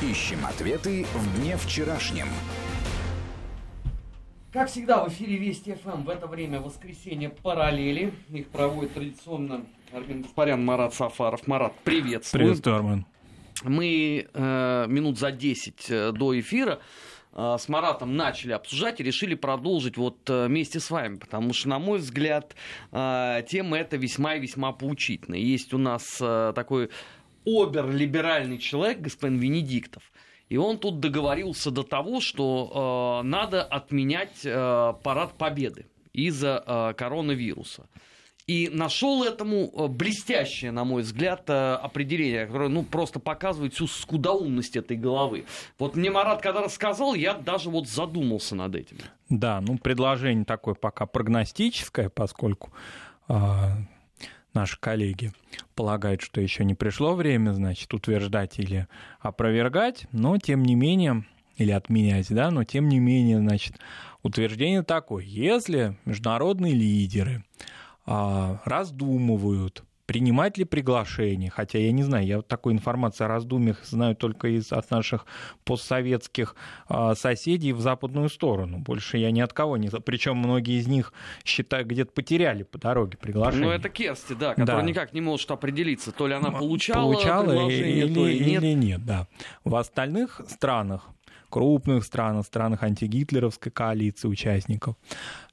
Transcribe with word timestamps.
Ищем 0.00 0.46
ответы 0.46 1.04
в 1.12 1.40
дне 1.40 1.56
вчерашнем. 1.56 2.28
Как 4.52 4.68
всегда, 4.68 5.02
в 5.04 5.08
эфире 5.08 5.38
Вести 5.38 5.74
ФМ 5.74 6.04
в 6.04 6.08
это 6.08 6.28
время 6.28 6.60
воскресенье 6.60 7.30
параллели. 7.30 8.14
Их 8.30 8.46
проводит 8.46 8.94
традиционно 8.94 9.66
Армен 9.92 10.22
Гаспарян, 10.22 10.64
Марат 10.64 10.94
Сафаров. 10.94 11.48
Марат, 11.48 11.74
приветствую. 11.82 12.42
Приветствую, 12.42 12.76
Армен. 12.76 13.06
Мы 13.64 14.28
э, 14.32 14.86
минут 14.86 15.18
за 15.18 15.32
10 15.32 15.86
э, 15.90 16.12
до 16.12 16.38
эфира 16.38 16.78
э, 17.32 17.56
с 17.58 17.68
Маратом 17.68 18.16
начали 18.16 18.52
обсуждать 18.52 19.00
и 19.00 19.02
решили 19.02 19.34
продолжить 19.34 19.96
вот 19.96 20.30
э, 20.30 20.46
вместе 20.46 20.78
с 20.78 20.92
вами, 20.92 21.16
потому 21.16 21.52
что, 21.52 21.70
на 21.70 21.80
мой 21.80 21.98
взгляд, 21.98 22.54
э, 22.92 23.42
тема 23.48 23.76
эта 23.78 23.96
весьма 23.96 24.36
и 24.36 24.40
весьма 24.40 24.70
поучительная. 24.70 25.40
Есть 25.40 25.74
у 25.74 25.78
нас 25.78 26.18
э, 26.20 26.52
такой 26.54 26.90
обер-либеральный 27.44 28.58
человек, 28.58 29.00
господин 29.00 29.38
Венедиктов, 29.38 30.02
и 30.48 30.56
он 30.56 30.78
тут 30.78 31.00
договорился 31.00 31.70
до 31.70 31.82
того, 31.82 32.20
что 32.20 33.20
э, 33.22 33.26
надо 33.26 33.62
отменять 33.62 34.40
э, 34.44 34.94
парад 35.02 35.34
Победы 35.34 35.86
из-за 36.12 36.62
э, 36.66 36.94
коронавируса. 36.94 37.86
И 38.46 38.70
нашел 38.72 39.24
этому 39.24 39.70
э, 39.74 39.88
блестящее, 39.88 40.70
на 40.70 40.84
мой 40.84 41.02
взгляд, 41.02 41.42
э, 41.50 41.74
определение, 41.74 42.46
которое 42.46 42.70
ну, 42.70 42.82
просто 42.82 43.20
показывает 43.20 43.74
всю 43.74 43.86
скудоумность 43.86 44.74
этой 44.74 44.96
головы. 44.96 45.44
Вот 45.78 45.96
мне 45.96 46.10
Марат 46.10 46.40
когда 46.40 46.62
рассказал, 46.62 47.14
я 47.14 47.34
даже 47.34 47.68
вот 47.68 47.86
задумался 47.88 48.54
над 48.54 48.74
этим. 48.74 48.96
Да, 49.28 49.60
ну 49.60 49.76
предложение 49.76 50.46
такое 50.46 50.74
пока 50.74 51.04
прогностическое, 51.04 52.08
поскольку 52.08 52.72
э, 53.28 53.34
наши 54.58 54.78
коллеги 54.78 55.32
полагают, 55.74 56.20
что 56.20 56.40
еще 56.40 56.64
не 56.64 56.74
пришло 56.74 57.14
время, 57.14 57.52
значит, 57.52 57.92
утверждать 57.94 58.58
или 58.58 58.88
опровергать, 59.20 60.06
но 60.12 60.36
тем 60.38 60.62
не 60.62 60.74
менее, 60.74 61.24
или 61.56 61.70
отменять, 61.70 62.28
да, 62.30 62.50
но 62.50 62.64
тем 62.64 62.88
не 62.88 62.98
менее, 62.98 63.38
значит, 63.38 63.76
утверждение 64.22 64.82
такое, 64.82 65.24
если 65.24 65.96
международные 66.04 66.72
лидеры 66.72 67.44
а, 68.06 68.60
раздумывают, 68.64 69.84
принимать 70.08 70.56
ли 70.56 70.64
приглашение, 70.64 71.50
хотя 71.50 71.78
я 71.78 71.92
не 71.92 72.02
знаю, 72.02 72.26
я 72.26 72.36
вот 72.38 72.48
такой 72.48 72.72
информации 72.72 73.24
о 73.24 73.28
раздумьях 73.28 73.84
знаю 73.84 74.16
только 74.16 74.48
из, 74.48 74.72
от 74.72 74.90
наших 74.90 75.26
постсоветских 75.64 76.56
а, 76.88 77.14
соседей 77.14 77.74
в 77.74 77.80
западную 77.82 78.30
сторону. 78.30 78.78
Больше 78.78 79.18
я 79.18 79.30
ни 79.30 79.40
от 79.40 79.52
кого 79.52 79.76
не... 79.76 79.90
Причем 79.90 80.38
многие 80.38 80.78
из 80.78 80.86
них, 80.86 81.12
считаю, 81.44 81.84
где-то 81.84 82.12
потеряли 82.12 82.62
по 82.62 82.78
дороге 82.78 83.18
приглашение. 83.18 83.66
Ну, 83.66 83.70
это 83.70 83.90
Керсти, 83.90 84.32
да, 84.32 84.54
которая 84.54 84.80
да. 84.80 84.88
никак 84.88 85.12
не 85.12 85.20
может 85.20 85.50
определиться, 85.50 86.10
то 86.10 86.26
ли 86.26 86.32
она 86.32 86.52
получала, 86.52 87.12
получала 87.12 87.44
приглашение, 87.44 88.06
или, 88.06 88.14
то 88.14 88.26
ли 88.26 88.40
нет. 88.40 88.62
Или 88.62 88.72
нет, 88.72 89.04
да. 89.04 89.26
В 89.64 89.76
остальных 89.76 90.40
странах 90.48 91.10
крупных 91.50 92.04
странах, 92.04 92.46
странах 92.46 92.82
антигитлеровской 92.82 93.72
коалиции 93.72 94.28
участников, 94.28 94.96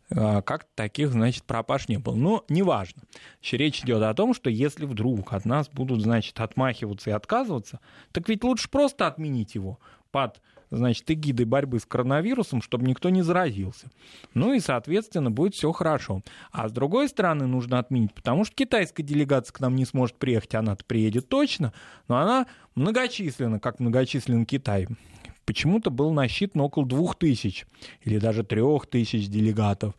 как 0.10 0.68
таких, 0.76 1.12
значит, 1.12 1.44
пропаж 1.44 1.88
не 1.88 1.98
было. 1.98 2.16
Но 2.16 2.46
неважно. 2.50 3.04
Речь 3.52 3.82
идет 3.82 4.04
о 4.04 4.14
том, 4.14 4.34
что 4.34 4.50
если 4.50 4.86
вдруг 4.86 5.34
от 5.34 5.46
нас 5.46 5.70
будут, 5.70 6.02
значит, 6.02 6.40
отмахиваться 6.40 7.10
и 7.10 7.14
отказываться, 7.14 7.80
так 8.12 8.30
ведь 8.30 8.44
лучше 8.44 8.70
просто 8.70 9.08
отменить 9.08 9.56
его 9.56 9.80
под 10.12 10.42
значит, 10.72 11.10
эгидой 11.10 11.46
борьбы 11.46 11.80
с 11.80 11.86
коронавирусом, 11.86 12.62
чтобы 12.62 12.86
никто 12.86 13.10
не 13.10 13.22
заразился. 13.22 13.90
Ну 14.34 14.54
и, 14.54 14.60
соответственно, 14.60 15.32
будет 15.32 15.54
все 15.54 15.72
хорошо. 15.72 16.22
А 16.52 16.68
с 16.70 16.72
другой 16.72 17.10
стороны, 17.10 17.48
нужно 17.48 17.80
отменить, 17.80 18.14
потому 18.14 18.46
что 18.46 18.56
китайская 18.56 19.04
делегация 19.04 19.54
к 19.54 19.60
нам 19.60 19.76
не 19.76 19.86
сможет 19.86 20.18
приехать, 20.18 20.56
она-то 20.56 20.84
приедет 20.86 21.30
точно, 21.30 21.74
но 22.08 22.18
она 22.18 22.48
многочисленна, 22.76 23.60
как 23.60 23.80
многочислен 23.80 24.46
Китай 24.46 24.88
почему-то 25.46 25.90
был 25.90 26.12
насчитан 26.12 26.62
около 26.62 26.86
двух 26.86 27.16
тысяч 27.16 27.66
или 28.02 28.18
даже 28.18 28.44
трех 28.44 28.88
тысяч 28.88 29.28
делегатов, 29.28 29.94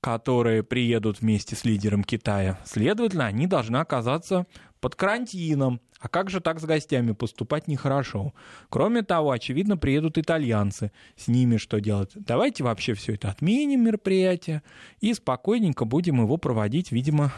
которые 0.00 0.62
приедут 0.62 1.20
вместе 1.20 1.56
с 1.56 1.64
лидером 1.64 2.04
Китая. 2.04 2.58
Следовательно, 2.64 3.26
они 3.26 3.46
должны 3.46 3.76
оказаться 3.76 4.46
под 4.80 4.94
карантином. 4.94 5.80
А 6.00 6.08
как 6.08 6.30
же 6.30 6.40
так 6.40 6.60
с 6.60 6.64
гостями 6.64 7.12
поступать 7.12 7.66
нехорошо? 7.66 8.32
Кроме 8.68 9.02
того, 9.02 9.32
очевидно, 9.32 9.76
приедут 9.76 10.16
итальянцы. 10.16 10.92
С 11.16 11.26
ними 11.26 11.56
что 11.56 11.80
делать? 11.80 12.12
Давайте 12.14 12.62
вообще 12.62 12.94
все 12.94 13.14
это 13.14 13.30
отменим 13.30 13.84
мероприятие 13.84 14.62
и 15.00 15.12
спокойненько 15.12 15.84
будем 15.84 16.20
его 16.20 16.36
проводить, 16.36 16.92
видимо, 16.92 17.32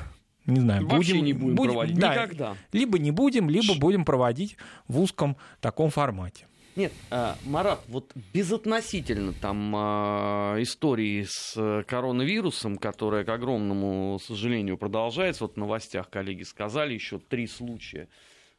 не 0.45 0.61
знаю, 0.61 0.87
Вообще 0.87 1.13
будем, 1.13 1.25
не 1.25 1.33
будем, 1.33 1.55
будем 1.55 1.73
проводить, 1.73 1.99
да, 1.99 2.13
никогда. 2.13 2.57
Либо 2.73 2.99
не 2.99 3.11
будем, 3.11 3.49
либо 3.49 3.75
будем 3.79 4.05
проводить 4.05 4.57
в 4.89 5.01
узком 5.01 5.37
таком 5.61 5.91
формате. 5.91 6.47
Нет, 6.77 6.93
а, 7.11 7.37
Марат, 7.45 7.81
вот 7.89 8.13
безотносительно 8.33 9.33
там 9.33 9.75
а, 9.77 10.57
истории 10.63 11.25
с 11.29 11.55
э, 11.57 11.83
коронавирусом, 11.83 12.77
которая, 12.77 13.25
к 13.25 13.29
огромному 13.29 14.19
сожалению, 14.21 14.79
продолжается, 14.79 15.45
вот 15.45 15.55
в 15.55 15.57
новостях 15.57 16.09
коллеги 16.11 16.45
сказали, 16.45 16.95
еще 16.95 17.19
три 17.19 17.49
случая 17.49 18.09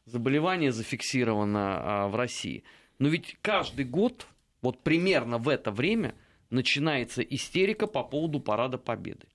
заболевания 0.04 0.72
зафиксировано 0.72 2.04
а, 2.04 2.08
в 2.08 2.16
России. 2.16 2.64
Но 2.98 3.08
ведь 3.08 3.36
каждый 3.40 3.86
год, 3.86 4.26
вот 4.60 4.80
примерно 4.80 5.38
в 5.38 5.48
это 5.48 5.70
время, 5.70 6.14
начинается 6.50 7.22
истерика 7.22 7.86
по 7.86 8.02
поводу 8.02 8.40
Парада 8.40 8.76
Победы 8.76 9.26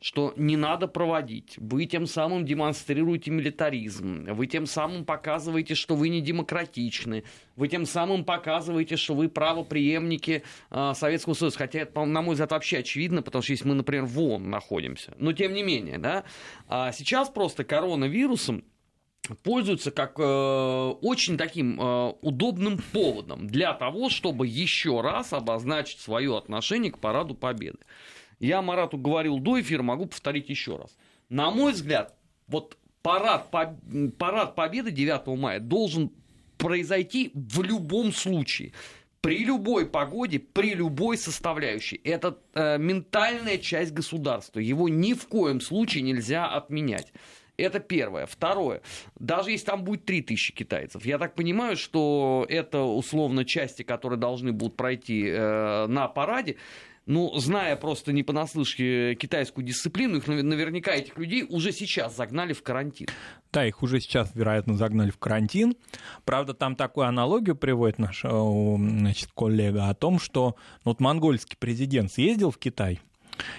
что 0.00 0.32
не 0.36 0.56
надо 0.56 0.86
проводить. 0.86 1.54
Вы 1.56 1.86
тем 1.86 2.06
самым 2.06 2.44
демонстрируете 2.44 3.30
милитаризм, 3.30 4.26
вы 4.32 4.46
тем 4.46 4.66
самым 4.66 5.04
показываете, 5.04 5.74
что 5.74 5.96
вы 5.96 6.08
не 6.08 6.20
демократичны, 6.20 7.24
вы 7.56 7.68
тем 7.68 7.86
самым 7.86 8.24
показываете, 8.24 8.96
что 8.96 9.14
вы 9.14 9.28
правоприемники 9.28 10.42
э, 10.70 10.92
Советского 10.94 11.34
Союза. 11.34 11.58
Хотя 11.58 11.80
это, 11.80 12.04
на 12.04 12.22
мой 12.22 12.34
взгляд, 12.34 12.52
вообще 12.52 12.78
очевидно, 12.78 13.22
потому 13.22 13.42
что 13.42 13.52
если 13.52 13.68
мы, 13.68 13.74
например, 13.74 14.04
в 14.04 14.20
ООН 14.20 14.48
находимся. 14.48 15.14
Но 15.18 15.32
тем 15.32 15.52
не 15.52 15.62
менее, 15.62 15.98
да, 15.98 16.24
а 16.68 16.92
сейчас 16.92 17.28
просто 17.28 17.64
коронавирусом 17.64 18.64
пользуются 19.42 19.90
как 19.90 20.18
э, 20.18 20.22
очень 20.22 21.36
таким 21.36 21.80
э, 21.80 22.14
удобным 22.22 22.78
поводом 22.92 23.46
для 23.46 23.74
того, 23.74 24.08
чтобы 24.08 24.46
еще 24.46 25.00
раз 25.00 25.32
обозначить 25.32 26.00
свое 26.00 26.36
отношение 26.36 26.92
к 26.92 26.98
Параду 26.98 27.34
Победы. 27.34 27.78
Я 28.40 28.62
Марату 28.62 28.98
говорил 28.98 29.38
до 29.38 29.60
эфира, 29.60 29.82
могу 29.82 30.06
повторить 30.06 30.48
еще 30.48 30.76
раз. 30.76 30.96
На 31.28 31.50
мой 31.50 31.72
взгляд, 31.72 32.14
вот 32.46 32.76
парад, 33.02 33.50
парад 34.18 34.54
Победы 34.54 34.90
9 34.90 35.26
мая 35.38 35.60
должен 35.60 36.10
произойти 36.56 37.30
в 37.34 37.62
любом 37.62 38.12
случае. 38.12 38.72
При 39.20 39.44
любой 39.44 39.86
погоде, 39.86 40.38
при 40.38 40.74
любой 40.74 41.18
составляющей. 41.18 42.00
Это 42.04 42.38
э, 42.54 42.78
ментальная 42.78 43.58
часть 43.58 43.92
государства. 43.92 44.60
Его 44.60 44.88
ни 44.88 45.12
в 45.12 45.26
коем 45.26 45.60
случае 45.60 46.02
нельзя 46.02 46.46
отменять. 46.46 47.12
Это 47.56 47.80
первое. 47.80 48.26
Второе. 48.26 48.80
Даже 49.18 49.50
если 49.50 49.66
там 49.66 49.82
будет 49.82 50.04
3000 50.04 50.52
китайцев, 50.54 51.04
я 51.04 51.18
так 51.18 51.34
понимаю, 51.34 51.76
что 51.76 52.46
это 52.48 52.82
условно 52.82 53.44
части, 53.44 53.82
которые 53.82 54.18
должны 54.18 54.52
будут 54.52 54.76
пройти 54.76 55.26
э, 55.26 55.86
на 55.88 56.06
параде, 56.06 56.56
ну, 57.08 57.34
зная 57.38 57.74
просто 57.76 58.12
не 58.12 58.22
понаслышке 58.22 59.14
китайскую 59.14 59.66
дисциплину, 59.66 60.18
их 60.18 60.28
наверняка 60.28 60.92
этих 60.92 61.16
людей 61.16 61.46
уже 61.48 61.72
сейчас 61.72 62.14
загнали 62.14 62.52
в 62.52 62.62
карантин. 62.62 63.08
Да, 63.50 63.66
их 63.66 63.82
уже 63.82 63.98
сейчас, 63.98 64.30
вероятно, 64.34 64.76
загнали 64.76 65.10
в 65.10 65.16
карантин. 65.16 65.74
Правда, 66.26 66.52
там 66.52 66.76
такую 66.76 67.06
аналогию 67.06 67.56
приводит 67.56 67.98
наш 67.98 68.20
значит, 68.20 69.30
коллега 69.34 69.88
о 69.88 69.94
том, 69.94 70.20
что 70.20 70.56
ну, 70.84 70.90
вот 70.90 71.00
монгольский 71.00 71.56
президент 71.58 72.12
съездил 72.12 72.50
в 72.50 72.58
Китай, 72.58 73.00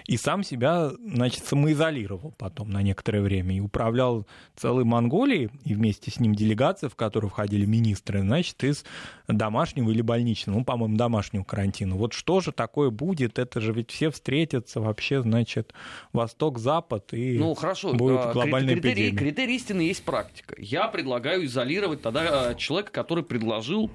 и 0.05 0.17
сам 0.17 0.43
себя, 0.43 0.91
значит, 0.99 1.45
самоизолировал 1.45 2.33
потом 2.37 2.69
на 2.69 2.81
некоторое 2.81 3.21
время 3.21 3.55
и 3.55 3.59
управлял 3.59 4.27
целой 4.55 4.83
Монголией, 4.83 5.49
и 5.63 5.73
вместе 5.73 6.11
с 6.11 6.19
ним 6.19 6.35
делегация, 6.35 6.89
в 6.89 6.95
которую 6.95 7.29
входили 7.29 7.65
министры, 7.65 8.21
значит, 8.21 8.63
из 8.63 8.85
домашнего 9.27 9.89
или 9.91 10.01
больничного, 10.01 10.59
ну, 10.59 10.65
по-моему, 10.65 10.97
домашнего 10.97 11.43
карантина. 11.43 11.95
Вот 11.95 12.13
что 12.13 12.39
же 12.39 12.51
такое 12.51 12.89
будет? 12.89 13.39
Это 13.39 13.61
же 13.61 13.73
ведь 13.73 13.91
все 13.91 14.09
встретятся 14.11 14.81
вообще, 14.81 15.21
значит, 15.21 15.73
Восток-Запад, 16.13 17.13
и 17.13 17.37
ну, 17.37 17.53
хорошо. 17.53 17.93
будет 17.93 18.19
а, 18.19 18.33
глобальная 18.33 18.75
критерий, 18.75 19.09
эпидемия. 19.09 19.17
Критерий 19.17 19.55
истины 19.55 19.81
есть 19.81 20.03
практика. 20.03 20.55
Я 20.57 20.87
предлагаю 20.87 21.45
изолировать 21.45 22.01
тогда 22.01 22.49
а, 22.49 22.55
человека, 22.55 22.91
который 22.91 23.23
предложил 23.23 23.91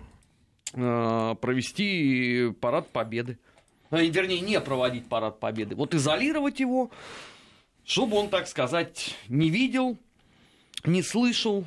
э, 0.75 1.35
провести 1.41 2.53
парад 2.61 2.89
победы. 2.89 3.39
Ну, 3.95 4.01
вернее, 4.01 4.41
не 4.41 4.61
проводить 4.61 5.09
парад 5.09 5.39
победы. 5.39 5.77
Вот 5.77 5.95
изолировать 5.95 6.59
его, 6.59 6.91
чтобы 7.85 8.17
он, 8.17 8.29
так 8.29 8.49
сказать, 8.49 9.15
не 9.29 9.51
видел, 9.51 9.97
не 10.85 11.01
слышал, 11.01 11.65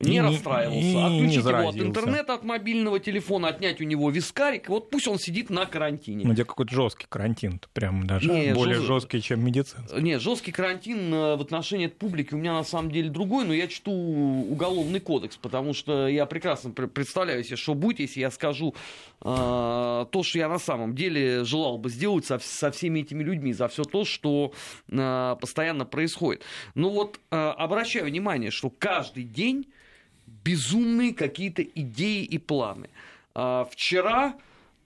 не 0.00 0.16
И 0.16 0.20
расстраивался. 0.20 0.78
и 0.78 0.94
Отключить 0.96 1.28
не 1.28 1.34
его 1.50 1.68
от 1.68 1.76
интернета, 1.76 2.34
от 2.34 2.44
мобильного 2.44 3.00
телефона, 3.00 3.48
отнять 3.48 3.80
у 3.80 3.84
него 3.84 4.10
вискарик. 4.10 4.68
Вот 4.68 4.90
пусть 4.90 5.08
он 5.08 5.18
сидит 5.18 5.50
на 5.50 5.66
карантине. 5.66 6.24
Ну, 6.24 6.32
где 6.34 6.44
какой-то 6.44 6.72
жесткий 6.72 7.06
карантин, 7.08 7.60
прям 7.72 8.06
даже 8.06 8.30
Не, 8.30 8.54
более 8.54 8.76
жёст- 8.76 8.86
жесткий, 8.86 9.20
чем 9.20 9.44
медицинский. 9.44 10.00
Нет, 10.00 10.20
жесткий 10.20 10.52
карантин 10.52 11.12
э, 11.12 11.34
в 11.36 11.40
отношении 11.40 11.86
от 11.86 11.96
публики 11.96 12.32
у 12.34 12.36
меня 12.36 12.52
на 12.52 12.62
самом 12.62 12.92
деле 12.92 13.10
другой, 13.10 13.44
но 13.44 13.52
я 13.52 13.66
чту 13.66 13.90
уголовный 13.90 15.00
кодекс, 15.00 15.36
потому 15.36 15.74
что 15.74 16.06
я 16.06 16.26
прекрасно 16.26 16.70
пр- 16.70 16.86
представляю 16.88 17.42
себе, 17.42 17.56
что 17.56 17.74
будет, 17.74 17.98
если 17.98 18.20
я 18.20 18.30
скажу 18.30 18.74
э, 19.22 19.24
то, 19.24 20.22
что 20.22 20.38
я 20.38 20.48
на 20.48 20.58
самом 20.60 20.94
деле 20.94 21.44
желал 21.44 21.76
бы 21.78 21.90
сделать 21.90 22.24
со, 22.24 22.38
со 22.38 22.70
всеми 22.70 23.00
этими 23.00 23.22
людьми, 23.24 23.52
за 23.52 23.66
все 23.68 23.82
то, 23.84 24.04
что 24.04 24.52
э, 24.90 25.36
постоянно 25.40 25.84
происходит. 25.84 26.42
Ну 26.76 26.90
вот, 26.90 27.18
э, 27.30 27.36
обращаю 27.36 28.06
внимание, 28.06 28.50
что 28.50 28.70
каждый 28.70 29.24
день 29.24 29.66
безумные 30.44 31.14
какие-то 31.14 31.62
идеи 31.62 32.24
и 32.24 32.38
планы. 32.38 32.90
А, 33.34 33.68
Вчера 33.70 34.34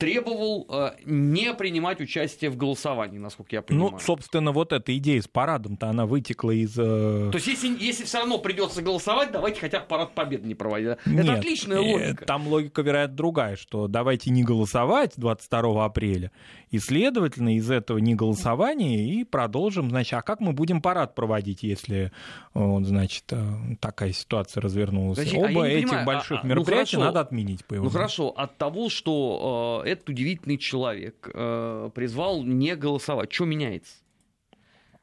требовал 0.02 0.66
э, 0.68 0.90
не 1.04 1.54
принимать 1.54 2.00
участие 2.00 2.50
в 2.50 2.56
голосовании, 2.56 3.18
насколько 3.18 3.54
я 3.54 3.62
понимаю. 3.62 3.92
Ну, 3.92 3.98
собственно, 4.00 4.50
вот 4.52 4.72
эта 4.72 4.96
идея 4.98 5.22
с 5.22 5.28
парадом-то, 5.28 5.88
она 5.88 6.06
вытекла 6.06 6.50
из... 6.50 6.76
э, 6.76 7.28
То 7.30 7.34
есть, 7.34 7.46
если, 7.46 7.68
если 7.82 8.04
все 8.04 8.18
равно 8.18 8.38
придется 8.38 8.82
голосовать, 8.82 9.30
давайте 9.30 9.60
хотя 9.60 9.78
бы 9.80 9.86
парад 9.86 10.12
победы 10.14 10.48
не 10.48 10.54
проводить. 10.56 10.88
Это 10.88 10.98
Нет, 11.10 11.28
отличная 11.38 11.78
э, 11.78 11.92
логика. 11.92 12.24
Там 12.26 12.48
логика, 12.48 12.82
вероятно, 12.82 13.16
другая, 13.16 13.54
что 13.56 13.86
давайте 13.86 14.30
не 14.30 14.42
голосовать 14.42 15.12
22 15.16 15.84
апреля, 15.84 16.32
и, 16.70 16.78
следовательно, 16.78 17.56
из 17.56 17.70
этого 17.70 17.98
не 17.98 18.14
голосования 18.14 19.04
и 19.06 19.24
продолжим, 19.24 19.90
значит, 19.90 20.14
а 20.14 20.22
как 20.22 20.40
мы 20.40 20.52
будем 20.52 20.80
парад 20.82 21.14
проводить, 21.14 21.62
если, 21.62 22.06
э, 22.06 22.10
вот, 22.54 22.84
значит, 22.86 23.24
э, 23.30 23.40
такая 23.78 24.12
ситуация 24.12 24.62
развернулась? 24.62 25.18
А 25.18 25.22
я 25.22 25.38
Оба 25.38 25.68
не 25.68 25.74
этих 25.74 25.88
понимаю, 25.90 26.06
больших 26.06 26.32
а- 26.38 26.40
а, 26.40 26.42
ну 26.42 26.48
мероприятия 26.48 26.96
хорошо. 26.96 27.04
надо 27.06 27.20
отменить, 27.20 27.64
по 27.64 27.74
его 27.74 27.84
Ну 27.84 27.90
мнению. 27.90 27.98
хорошо, 28.00 28.28
от 28.30 28.56
того, 28.58 28.88
что 28.88 29.82
э, 29.84 29.91
этот 29.92 30.08
удивительный 30.08 30.58
человек 30.58 31.30
э, 31.32 31.90
призвал 31.94 32.42
не 32.42 32.74
голосовать, 32.76 33.32
что 33.32 33.44
меняется? 33.44 34.02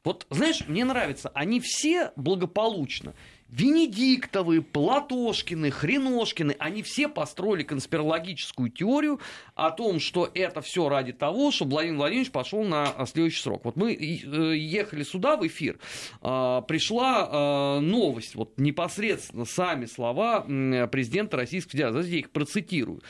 Вот, 0.06 0.26
знаешь, 0.30 0.64
мне 0.68 0.86
нравится, 0.86 1.30
они 1.34 1.60
все 1.60 2.14
благополучно. 2.16 3.14
Венедиктовы, 3.50 4.62
Платошкины, 4.62 5.72
Хреношкины, 5.72 6.56
они 6.58 6.84
все 6.84 7.10
построили 7.10 7.64
конспирологическую 7.64 8.70
теорию 8.70 9.20
о 9.56 9.72
том, 9.72 10.00
что 10.00 10.30
это 10.34 10.62
все 10.62 10.88
ради 10.88 11.12
того, 11.12 11.52
чтобы 11.52 11.72
Владимир 11.72 11.98
Владимирович 11.98 12.32
пошел 12.32 12.64
на 12.64 12.92
а, 12.92 13.06
следующий 13.08 13.42
срок. 13.42 13.66
Вот 13.66 13.76
мы 13.76 13.94
э, 13.94 14.56
ехали 14.56 15.04
сюда 15.04 15.36
в 15.36 15.46
эфир, 15.46 15.80
а, 16.22 16.62
пришла 16.62 17.80
новость, 17.82 18.36
вот 18.36 18.58
непосредственно 18.58 19.46
сами 19.46 19.86
слова 19.86 20.42
президента 20.88 21.38
Российской 21.38 21.72
Федерации, 21.72 22.12
я 22.12 22.20
их 22.20 22.32
процитирую. 22.32 23.02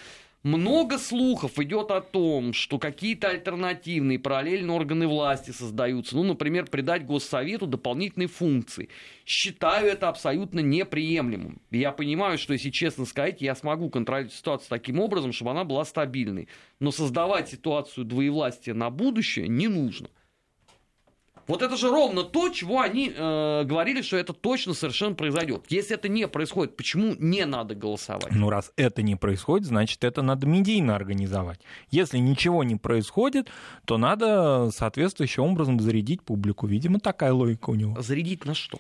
Много 0.44 0.97
слухов 1.00 1.59
идет 1.59 1.91
о 1.91 2.00
том, 2.00 2.53
что 2.53 2.80
какие-то 2.80 3.27
альтернативные 3.27 4.18
параллельные 4.18 4.74
органы 4.74 5.06
власти 5.06 5.51
создаются. 5.51 6.15
Ну, 6.15 6.24
например, 6.24 6.68
придать 6.68 7.06
Госсовету 7.06 7.68
дополнительные 7.68 8.30
функции. 8.30 8.88
Считаю 9.25 9.88
это 9.88 10.07
абсолютно 10.07 10.62
неприемлемым. 10.62 11.62
Я 11.71 11.91
понимаю, 11.91 12.38
что, 12.38 12.53
если 12.53 12.69
честно 12.69 13.03
сказать, 13.03 13.41
я 13.41 13.53
смогу 13.53 13.89
контролировать 13.89 14.33
ситуацию 14.33 14.69
таким 14.69 15.01
образом, 15.01 15.33
чтобы 15.33 15.51
она 15.51 15.65
была 15.65 15.83
стабильной. 15.83 16.47
Но 16.80 16.91
создавать 16.91 17.50
ситуацию 17.50 18.06
двоевластия 18.06 18.74
на 18.74 18.89
будущее 18.89 19.50
не 19.50 19.68
нужно. 19.68 20.07
Вот 21.50 21.63
это 21.63 21.75
же 21.78 21.90
ровно 21.90 22.24
то, 22.24 22.50
чего 22.50 22.80
они 22.80 23.12
э, 23.13 23.63
говорили, 23.63 24.04
что 24.04 24.18
это 24.18 24.34
точно 24.34 24.75
совершенно 24.75 25.16
произойдет. 25.16 25.66
Если 25.69 25.96
это 25.96 26.07
не 26.07 26.28
происходит, 26.28 26.78
почему 26.78 27.16
не 27.18 27.44
надо 27.44 27.74
голосовать? 27.74 28.31
Ну, 28.31 28.51
раз 28.51 28.72
это 28.75 29.01
не 29.01 29.16
происходит, 29.16 29.66
значит, 29.66 30.04
это 30.04 30.22
надо 30.22 30.46
медийно 30.46 30.96
организовать. 30.96 31.60
Если 31.90 32.19
ничего 32.19 32.63
не 32.63 32.75
происходит, 32.75 33.50
то 33.86 33.98
надо 33.98 34.69
соответствующим 34.72 35.42
образом 35.42 35.80
зарядить 35.80 36.22
публику. 36.22 36.68
Видимо, 36.68 37.00
такая 37.00 37.34
логика 37.34 37.72
у 37.72 37.75
него. 37.75 38.00
Зарядить 38.00 38.46
на 38.46 38.54
что? 38.54 38.80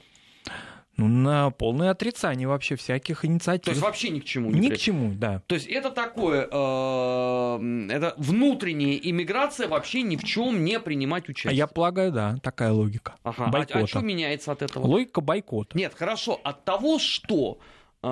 Ну, 0.99 1.07
на 1.07 1.49
полное 1.51 1.91
отрицание 1.91 2.47
вообще 2.47 2.75
всяких 2.75 3.23
инициатив. 3.23 3.63
То 3.65 3.71
есть 3.71 3.81
вообще 3.81 4.09
ни 4.09 4.19
к 4.19 4.25
чему 4.25 4.51
не 4.51 4.59
Ни 4.67 4.69
к 4.69 4.77
чему, 4.77 5.13
да. 5.13 5.41
То 5.47 5.55
есть 5.55 5.67
это 5.67 5.91
такое, 5.91 6.41
э, 6.41 7.87
это 7.91 8.13
внутренняя 8.17 8.95
иммиграция 8.97 9.67
вообще 9.67 10.01
ни 10.01 10.15
в 10.17 10.23
чем 10.23 10.63
не 10.65 10.79
принимать 10.79 11.23
А 11.27 11.31
участие. 11.31 11.57
я 11.57 11.67
полагаю, 11.67 12.11
да, 12.11 12.37
такая 12.43 12.71
логика. 12.71 13.15
Ага. 13.23 13.45
А- 13.45 13.49
Бойкота. 13.49 13.79
А, 13.79 13.87
что 13.87 13.99
меняется 14.01 14.51
от 14.51 14.61
этого? 14.61 14.85
Логика 14.85 15.21
бойкота. 15.21 15.77
Нет, 15.77 15.93
хорошо, 15.95 16.39
от 16.43 16.65
того, 16.65 16.99
что 16.99 17.59
э, 18.01 18.07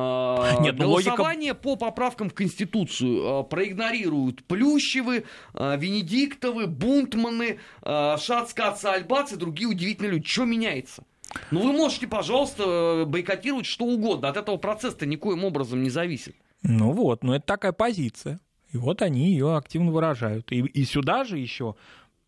Нет, 0.62 0.75
ну, 0.78 0.90
логика- 0.90 1.12
голосование 1.12 1.54
по 1.54 1.75
поправкам 1.75 2.30
в 2.30 2.33
Конституцию 2.33 3.42
э, 3.42 3.44
проигнорируют 3.50 4.44
Плющевы, 4.45 5.25
э, 5.54 5.78
Венедиктовы, 5.78 6.68
Бунтманы, 6.68 7.60
Шац, 7.83 8.54
Кац, 8.54 8.83
Альбац 8.86 9.31
и 9.31 9.36
другие 9.36 9.68
удивительные 9.69 10.12
люди. 10.13 10.25
Что 10.28 10.45
меняется? 10.45 11.04
Ну, 11.51 11.62
вы 11.62 11.74
можете, 11.74 12.07
пожалуйста, 12.07 13.03
бойкотировать 13.07 13.65
что 13.65 13.85
угодно. 13.85 14.29
От 14.29 14.38
этого 14.38 14.57
процесса 14.57 15.06
никоим 15.06 15.44
образом 15.44 15.83
не 15.83 15.89
зависит. 15.89 16.35
Ну 16.63 16.91
вот, 16.91 17.24
ну 17.24 17.33
это 17.33 17.45
такая 17.45 17.71
позиция. 17.71 18.39
И 18.71 18.77
вот 18.77 19.01
они 19.01 19.31
ее 19.31 19.56
активно 19.56 19.91
выражают. 19.91 20.51
И, 20.51 20.59
и 20.59 20.83
сюда 20.83 21.24
же 21.24 21.38
еще, 21.38 21.75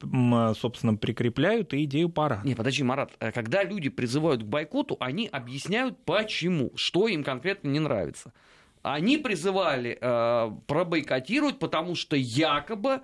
м, 0.02 0.56
собственно, 0.56 0.96
прикрепляют 0.96 1.74
и 1.74 1.84
идею 1.84 2.10
парада. 2.10 2.48
Не, 2.48 2.56
подожди, 2.56 2.84
Марат, 2.84 3.12
э, 3.20 3.32
когда 3.32 3.64
люди 3.64 3.90
призывают 3.90 4.44
к 4.44 4.46
бойкоту, 4.46 4.96
они 5.00 5.28
объясняют 5.28 5.98
почему, 6.06 6.72
что 6.76 7.08
им 7.08 7.24
конкретно 7.24 7.68
не 7.68 7.80
нравится. 7.80 8.34
Они 8.82 9.18
призывали 9.18 9.98
э, 10.00 10.52
пробойкотировать, 10.68 11.60
потому 11.60 11.96
что 11.96 12.16
якобы 12.16 13.02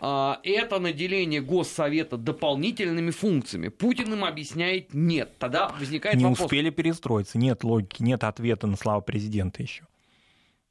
э, 0.00 0.34
это 0.44 0.78
наделение 0.78 1.40
Госсовета 1.40 2.16
дополнительными 2.16 3.10
функциями. 3.10 3.68
Путин 3.68 4.12
им 4.12 4.24
объясняет 4.24 4.94
нет. 4.94 5.36
Тогда 5.38 5.68
возникает 5.68 6.16
Не 6.16 6.24
вопрос. 6.24 6.46
успели 6.46 6.70
перестроиться, 6.70 7.38
нет 7.38 7.64
логики, 7.64 8.02
нет 8.02 8.22
ответа 8.22 8.68
на 8.68 8.76
слова 8.76 9.00
президента 9.00 9.62
еще. 9.62 9.84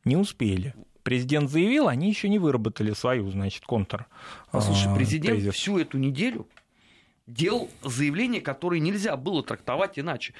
Не 0.05 0.15
успели. 0.15 0.73
Президент 1.03 1.51
заявил, 1.51 1.89
они 1.89 2.07
еще 2.07 2.29
не 2.29 2.39
выработали 2.39 2.93
свою, 2.93 3.29
значит, 3.29 3.65
контр. 3.65 4.07
Послушай, 4.51 4.91
а, 4.91 4.95
президент 4.95 5.39
тезис. 5.39 5.53
всю 5.53 5.77
эту 5.77 5.97
неделю 5.97 6.47
делал 7.27 7.69
заявления, 7.83 8.39
которые 8.39 8.79
нельзя 8.79 9.17
было 9.17 9.43
трактовать 9.43 9.99
иначе. 9.99 10.33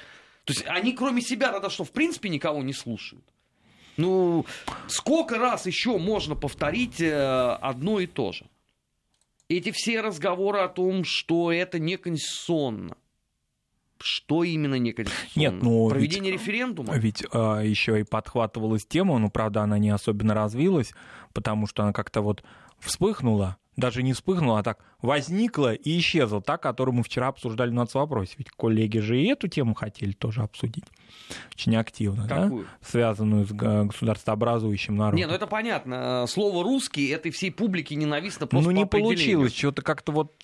То 0.44 0.52
есть 0.52 0.64
они 0.66 0.92
кроме 0.92 1.20
себя 1.20 1.52
тогда 1.52 1.68
что, 1.68 1.84
в 1.84 1.92
принципе, 1.92 2.30
никого 2.30 2.62
не 2.62 2.72
слушают? 2.72 3.24
Ну, 3.96 4.44
сколько 4.88 5.38
раз 5.38 5.66
еще 5.66 5.98
можно 5.98 6.34
повторить 6.34 7.00
э, 7.00 7.56
одно 7.60 8.00
и 8.00 8.06
то 8.06 8.32
же? 8.32 8.46
Эти 9.48 9.70
все 9.70 10.00
разговоры 10.00 10.58
о 10.60 10.68
том, 10.68 11.04
что 11.04 11.52
это 11.52 11.78
неконституционно. 11.78 12.96
Что 13.98 14.44
именно 14.44 14.74
неконституционно? 14.74 15.40
Нет, 15.54 15.62
ну, 15.62 15.88
Проведение 15.88 16.32
ведь- 16.32 16.40
референдума? 16.40 16.94
Ведь 16.98 17.20
еще 17.22 18.00
и 18.00 18.04
подхватывалась 18.04 18.84
тема, 18.84 19.18
но, 19.18 19.30
правда, 19.30 19.62
она 19.62 19.78
не 19.78 19.90
особенно 19.90 20.34
развилась, 20.34 20.92
потому 21.32 21.66
что 21.66 21.84
она 21.84 21.92
как-то 21.92 22.20
вот 22.20 22.42
вспыхнула, 22.78 23.56
даже 23.76 24.02
не 24.02 24.12
вспыхнула, 24.12 24.60
а 24.60 24.62
так 24.62 24.84
возникла 25.02 25.74
и 25.74 25.98
исчезла, 25.98 26.40
та, 26.40 26.56
которую 26.56 26.96
мы 26.96 27.02
вчера 27.02 27.28
обсуждали 27.28 27.70
на 27.70 27.86
вопросе. 27.92 28.34
Ведь 28.38 28.50
коллеги 28.50 28.98
же 28.98 29.20
и 29.20 29.26
эту 29.26 29.48
тему 29.48 29.74
хотели 29.74 30.12
тоже 30.12 30.42
обсудить 30.42 30.84
очень 31.54 31.76
активно, 31.76 32.26
да? 32.26 32.44
Какую? 32.44 32.66
связанную 32.80 33.46
с 33.46 33.52
государствообразующим 33.52 34.96
народом. 34.96 35.18
Не, 35.18 35.26
ну 35.26 35.34
это 35.34 35.46
понятно. 35.46 36.24
Слово 36.28 36.62
русский 36.62 37.08
этой 37.08 37.30
всей 37.30 37.50
публике 37.50 37.94
ненавистно 37.94 38.46
просто 38.46 38.70
ну, 38.70 38.76
не 38.76 38.84
по 38.84 38.98
получилось. 38.98 39.54
Что-то 39.54 39.82
как-то 39.82 40.12
вот 40.12 40.34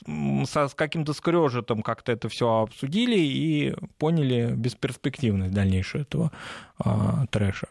со, 0.47 0.69
с 0.69 0.75
каким-то 0.75 1.13
скрежетом 1.13 1.83
как-то 1.83 2.13
это 2.13 2.29
все 2.29 2.63
обсудили 2.63 3.19
и 3.19 3.75
поняли 3.99 4.55
бесперспективность 4.55 5.55
дальнейшего 5.55 6.03
этого 6.03 6.33
а, 6.79 7.27
трэша. 7.31 7.69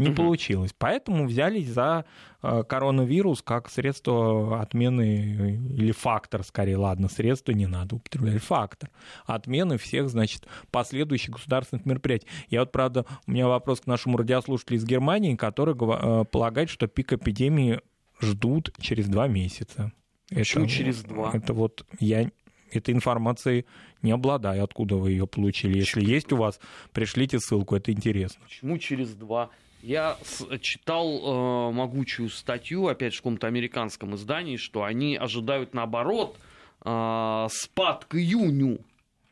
Не 0.00 0.06
Мгм. 0.08 0.16
получилось. 0.16 0.74
Поэтому 0.78 1.26
взялись 1.26 1.68
за 1.68 2.04
а, 2.42 2.62
коронавирус 2.62 3.42
как 3.42 3.68
средство 3.68 4.60
отмены 4.62 5.60
или 5.76 5.92
фактор, 5.92 6.42
скорее, 6.42 6.76
ладно, 6.78 7.08
средство 7.08 7.52
не 7.52 7.66
надо 7.66 7.96
употреблять, 7.96 8.42
фактор 8.42 8.90
отмены 9.26 9.76
всех, 9.76 10.08
значит, 10.08 10.46
последующих 10.70 11.34
государственных 11.34 11.84
мероприятий. 11.84 12.26
Я 12.48 12.60
вот, 12.60 12.72
правда, 12.72 13.04
у 13.26 13.30
меня 13.30 13.46
вопрос 13.46 13.80
к 13.82 13.86
нашему 13.86 14.16
радиослушателю 14.16 14.78
из 14.78 14.84
Германии, 14.86 15.36
который 15.36 15.74
э, 15.74 16.24
полагает, 16.24 16.70
что 16.70 16.86
пик 16.86 17.12
эпидемии 17.12 17.80
ждут 18.20 18.72
через 18.80 19.06
два 19.06 19.28
месяца. 19.28 19.92
Почему 20.30 20.64
Это- 20.64 20.72
через 20.72 21.02
два? 21.02 21.30
Это 21.34 21.52
вот 21.52 21.84
я 21.98 22.30
этой 22.72 22.94
информацией 22.94 23.66
не 24.00 24.12
обладаю. 24.12 24.62
Откуда 24.64 24.94
вы 24.96 25.10
ее 25.10 25.26
получили? 25.26 25.76
Если 25.78 26.04
есть 26.04 26.32
у 26.32 26.36
вас, 26.36 26.60
пришлите 26.92 27.38
ссылку, 27.40 27.74
это 27.76 27.90
интересно. 27.92 28.40
Почему 28.44 28.78
через 28.78 29.14
два? 29.14 29.50
Я 29.82 30.18
с- 30.22 30.58
читал 30.58 31.70
э, 31.70 31.72
могучую 31.72 32.28
статью, 32.28 32.88
опять 32.88 33.12
же, 33.12 33.18
в 33.18 33.22
каком-то 33.22 33.46
американском 33.46 34.14
издании, 34.14 34.56
что 34.56 34.84
они 34.84 35.16
ожидают 35.16 35.74
наоборот 35.74 36.36
э, 36.84 37.46
спад 37.50 38.04
к 38.04 38.16
июню. 38.16 38.80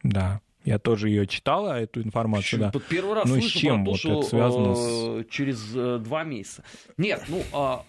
Да. 0.02 0.40
Я 0.64 0.78
тоже 0.78 1.08
ее 1.08 1.26
читал, 1.26 1.66
эту 1.66 2.02
информацию, 2.02 2.60
да. 2.60 2.72
Первый 2.90 3.14
раз 3.14 3.24
ну, 3.26 3.34
слышу 3.34 3.48
с 3.48 3.52
чем 3.60 3.84
про 3.84 3.84
то, 3.84 3.90
вот 3.90 3.98
что 3.98 4.18
это 4.20 4.28
связано 4.28 4.74
э, 4.76 5.24
через 5.30 5.72
э, 5.74 5.98
два 5.98 6.24
месяца. 6.24 6.62
Нет, 6.98 7.24
ну, 7.28 7.42
а, 7.54 7.84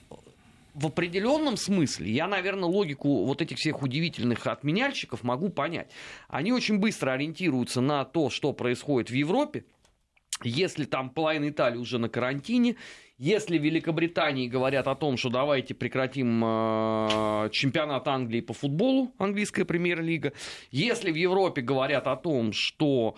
в 0.76 0.88
определенном 0.88 1.58
смысле 1.58 2.10
я, 2.10 2.28
наверное, 2.28 2.70
логику 2.70 3.26
вот 3.26 3.42
этих 3.42 3.58
всех 3.58 3.82
удивительных 3.82 4.48
отменяльщиков 4.48 5.24
могу 5.24 5.50
понять. 5.50 5.90
Они 6.30 6.54
очень 6.54 6.78
быстро 6.78 7.12
ориентируются 7.12 7.82
на 7.82 8.06
то, 8.06 8.30
что 8.30 8.54
происходит 8.54 9.10
в 9.10 9.14
Европе. 9.14 9.66
Если 10.44 10.86
там 10.86 11.10
половина 11.10 11.50
Италии 11.50 11.78
уже 11.78 11.98
на 11.98 12.10
карантине, 12.10 12.76
если 13.18 13.58
в 13.58 13.62
Великобритании 13.62 14.48
говорят 14.48 14.88
о 14.88 14.96
том, 14.96 15.18
что 15.18 15.30
давайте 15.30 15.74
прекратим 15.74 16.42
э, 16.44 17.50
чемпионат 17.52 18.08
Англии 18.08 18.40
по 18.40 18.54
футболу, 18.54 19.14
английская 19.18 19.66
премьер-лига, 19.66 20.32
если 20.72 21.12
в 21.12 21.16
Европе 21.16 21.62
говорят 21.62 22.08
о 22.08 22.16
том, 22.16 22.54
что 22.54 23.16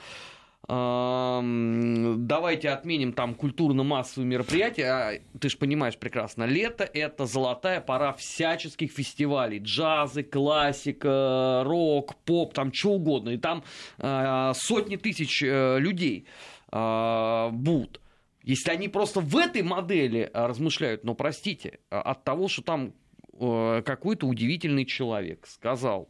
давайте 0.67 2.69
отменим 2.69 3.13
там 3.13 3.35
культурно-массовые 3.35 4.27
мероприятия. 4.27 4.85
А, 4.85 5.13
ты 5.39 5.49
же 5.49 5.57
понимаешь 5.57 5.97
прекрасно, 5.97 6.45
лето— 6.45 6.87
это 6.93 7.25
золотая 7.25 7.81
пора 7.81 8.13
всяческих 8.13 8.91
фестивалей. 8.91 9.59
Джазы, 9.59 10.23
классика, 10.23 11.63
рок, 11.65 12.15
поп, 12.23 12.53
там 12.53 12.71
что 12.71 12.91
угодно. 12.91 13.31
И 13.31 13.37
там 13.37 13.63
э, 13.97 14.51
сотни 14.55 14.97
тысяч 14.97 15.41
э, 15.43 15.79
людей 15.79 16.25
э, 16.25 16.27
будут. 16.71 18.01
Если 18.43 18.71
они 18.71 18.87
просто 18.87 19.19
в 19.19 19.37
этой 19.37 19.61
модели 19.61 20.31
размышляют, 20.33 21.03
но 21.03 21.13
простите, 21.13 21.79
от 21.89 22.23
того, 22.23 22.47
что 22.47 22.61
там 22.63 22.93
какой-то 23.31 24.25
удивительный 24.25 24.85
человек 24.85 25.45
сказал 25.47 26.09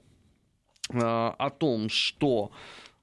о 0.89 1.49
том, 1.49 1.87
что 1.89 2.51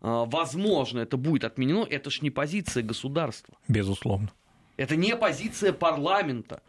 а, 0.01 0.25
возможно, 0.27 1.01
это 1.01 1.17
будет 1.17 1.45
отменено, 1.45 1.87
это 1.89 2.11
ж 2.11 2.23
не 2.23 2.31
позиция 2.31 2.83
государства. 2.83 3.57
Безусловно. 3.67 4.31
Это 4.77 4.97
не 4.97 5.17
позиция 5.17 5.73
парламента. 5.73 6.63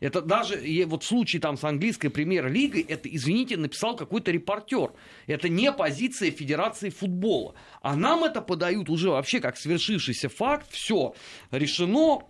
Это 0.00 0.20
даже 0.20 0.62
вот 0.86 1.02
в 1.02 1.06
случае 1.06 1.40
там 1.40 1.56
с 1.56 1.64
английской 1.64 2.08
премьер-лигой, 2.08 2.82
это, 2.82 3.08
извините, 3.08 3.56
написал 3.56 3.96
какой-то 3.96 4.30
репортер. 4.30 4.92
Это 5.26 5.48
не 5.48 5.72
позиция 5.72 6.30
Федерации 6.30 6.90
футбола. 6.90 7.54
А 7.80 7.96
нам 7.96 8.24
это 8.24 8.42
подают 8.42 8.90
уже 8.90 9.10
вообще 9.10 9.40
как 9.40 9.56
свершившийся 9.56 10.28
факт. 10.28 10.66
Все 10.70 11.14
решено. 11.50 12.20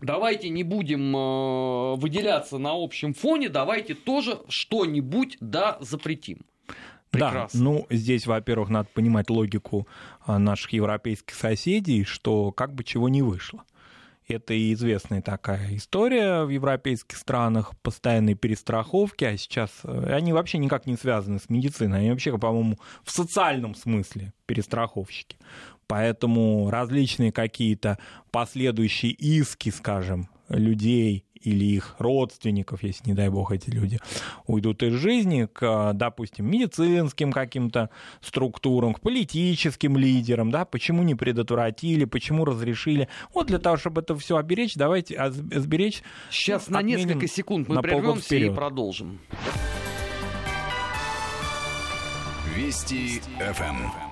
Давайте 0.00 0.48
не 0.48 0.62
будем 0.62 1.14
э, 1.14 1.96
выделяться 1.96 2.56
на 2.58 2.72
общем 2.72 3.12
фоне. 3.12 3.50
Давайте 3.50 3.94
тоже 3.94 4.40
что-нибудь 4.48 5.36
да 5.40 5.76
запретим. 5.80 6.40
Прекрасно. 7.10 7.58
Да, 7.58 7.64
ну 7.64 7.86
здесь, 7.90 8.26
во-первых, 8.26 8.70
надо 8.70 8.88
понимать 8.94 9.30
логику 9.30 9.88
а, 10.24 10.38
наших 10.38 10.72
европейских 10.72 11.34
соседей, 11.34 12.04
что 12.04 12.52
как 12.52 12.72
бы 12.74 12.84
чего 12.84 13.08
не 13.08 13.20
вышло. 13.20 13.64
Это 14.30 14.54
и 14.54 14.72
известная 14.72 15.22
такая 15.22 15.74
история 15.76 16.44
в 16.44 16.50
европейских 16.50 17.16
странах, 17.16 17.72
постоянные 17.82 18.36
перестраховки, 18.36 19.24
а 19.24 19.36
сейчас 19.36 19.70
э, 19.82 20.12
они 20.14 20.32
вообще 20.32 20.58
никак 20.58 20.86
не 20.86 20.96
связаны 20.96 21.40
с 21.40 21.50
медициной, 21.50 22.00
они 22.00 22.10
вообще, 22.10 22.36
по-моему, 22.38 22.78
в 23.02 23.10
социальном 23.10 23.74
смысле 23.74 24.32
перестраховщики. 24.46 25.36
Поэтому 25.88 26.70
различные 26.70 27.32
какие-то 27.32 27.98
последующие 28.30 29.10
иски, 29.10 29.70
скажем, 29.70 30.28
людей 30.50 31.24
или 31.40 31.64
их 31.64 31.96
родственников, 31.98 32.82
если, 32.82 33.08
не 33.08 33.14
дай 33.14 33.30
бог, 33.30 33.50
эти 33.50 33.70
люди 33.70 33.98
уйдут 34.46 34.82
из 34.82 34.92
жизни, 34.92 35.48
к, 35.50 35.92
допустим, 35.94 36.50
медицинским 36.50 37.32
каким-то 37.32 37.88
структурам, 38.20 38.92
к 38.92 39.00
политическим 39.00 39.96
лидерам, 39.96 40.50
да, 40.50 40.66
почему 40.66 41.02
не 41.02 41.14
предотвратили, 41.14 42.04
почему 42.04 42.44
разрешили. 42.44 43.08
Вот 43.32 43.46
для 43.46 43.58
того, 43.58 43.78
чтобы 43.78 44.02
это 44.02 44.14
все 44.16 44.36
оберечь, 44.36 44.74
давайте 44.74 45.18
сберечь. 45.30 46.02
Сейчас 46.30 46.68
на 46.68 46.82
несколько 46.82 47.26
секунд 47.26 47.68
мы 47.68 47.80
прервемся 47.80 48.36
и 48.36 48.50
продолжим. 48.50 49.20
Вести 52.54 53.22
ФМ. 53.38 54.09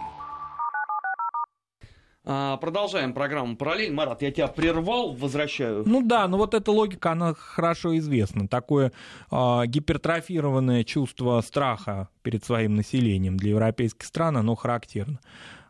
А, 2.30 2.58
продолжаем 2.58 3.14
программу 3.14 3.56
«Параллель». 3.56 3.90
Марат, 3.90 4.20
я 4.20 4.30
тебя 4.30 4.48
прервал, 4.48 5.14
возвращаю. 5.14 5.82
Ну 5.86 6.02
да, 6.02 6.28
но 6.28 6.36
вот 6.36 6.52
эта 6.52 6.70
логика, 6.70 7.12
она 7.12 7.32
хорошо 7.32 7.96
известна. 7.96 8.46
Такое 8.46 8.92
э, 9.30 9.62
гипертрофированное 9.64 10.84
чувство 10.84 11.40
страха 11.40 12.10
перед 12.20 12.44
своим 12.44 12.74
населением 12.74 13.38
для 13.38 13.52
европейских 13.52 14.04
стран, 14.04 14.36
оно 14.36 14.56
характерно. 14.56 15.20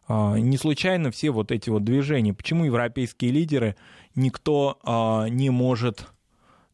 Э, 0.08 0.34
не 0.36 0.56
случайно 0.56 1.12
все 1.12 1.30
вот 1.30 1.52
эти 1.52 1.70
вот 1.70 1.84
движения. 1.84 2.34
Почему 2.34 2.64
европейские 2.64 3.30
лидеры 3.30 3.76
никто 4.16 4.80
э, 4.84 5.28
не 5.28 5.50
может 5.50 6.08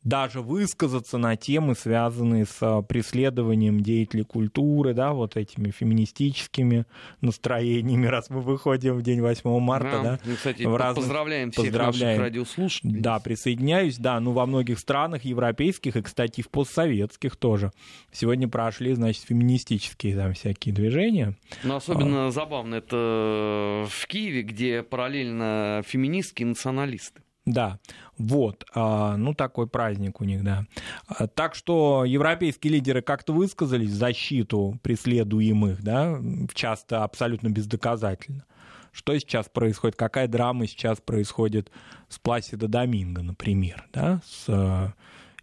даже 0.05 0.43
высказаться 0.43 1.17
на 1.17 1.37
темы, 1.37 1.75
связанные 1.75 2.45
с 2.45 2.59
а, 2.61 2.83
преследованием 2.83 3.81
деятелей 3.81 4.25
культуры, 4.25 4.93
да, 4.93 5.13
вот 5.13 5.37
этими 5.37 5.71
феминистическими 5.71 6.85
настроениями, 7.23 8.07
раз 8.15 8.29
мы 8.29 8.43
выходим 8.43 8.97
в 8.97 9.03
день 9.03 9.23
8 9.23 9.59
марта, 9.61 9.91
да. 9.91 10.03
да 10.03 10.21
ну, 10.25 10.37
кстати, 10.37 10.63
в 10.63 10.77
разных... 10.77 11.05
поздравляем 11.05 11.51
всех 11.51 11.65
поздравляем. 11.65 12.19
наших 12.19 12.21
радиослушателей. 12.21 13.01
Да, 13.01 13.19
присоединяюсь, 13.19 13.97
да, 13.97 14.21
ну 14.21 14.33
во 14.33 14.45
многих 14.45 14.79
странах 14.79 15.25
европейских 15.25 15.97
и, 15.97 16.03
кстати, 16.03 16.43
в 16.43 16.51
постсоветских 16.51 17.37
тоже. 17.37 17.73
Сегодня 18.13 18.47
прошли, 18.47 18.93
значит, 18.95 19.25
феминистические 19.25 20.17
там 20.17 20.35
всякие 20.35 20.75
движения. 20.75 21.37
Ну, 21.63 21.77
особенно 21.77 22.29
а... 22.29 22.31
забавно 22.31 22.75
это 22.75 23.87
в 23.89 24.07
Киеве, 24.07 24.43
где 24.43 24.83
параллельно 24.83 25.83
феминистские 25.87 26.49
националисты. 26.49 27.24
Да, 27.47 27.79
вот, 28.17 28.65
а, 28.75 29.17
ну 29.19 29.35
такой 29.35 29.67
праздник 29.67 30.21
у 30.21 30.25
них, 30.25 30.43
да. 30.43 30.67
А, 31.07 31.27
так 31.27 31.55
что 31.55 32.05
европейские 32.07 32.73
лидеры 32.73 33.03
как-то 33.03 33.35
высказались 33.35 33.91
в 33.91 33.97
защиту 33.97 34.79
преследуемых, 34.83 35.83
да, 35.83 36.19
часто 36.55 37.05
абсолютно 37.05 37.49
бездоказательно. 37.49 38.45
Что 38.93 39.19
сейчас 39.19 39.49
происходит, 39.49 39.97
какая 39.97 40.27
драма 40.27 40.67
сейчас 40.67 41.01
происходит 41.01 41.71
с 42.09 42.19
Пласидо 42.19 42.69
Доминго, 42.69 43.23
например, 43.23 43.87
да, 43.93 44.23
с 44.25 44.95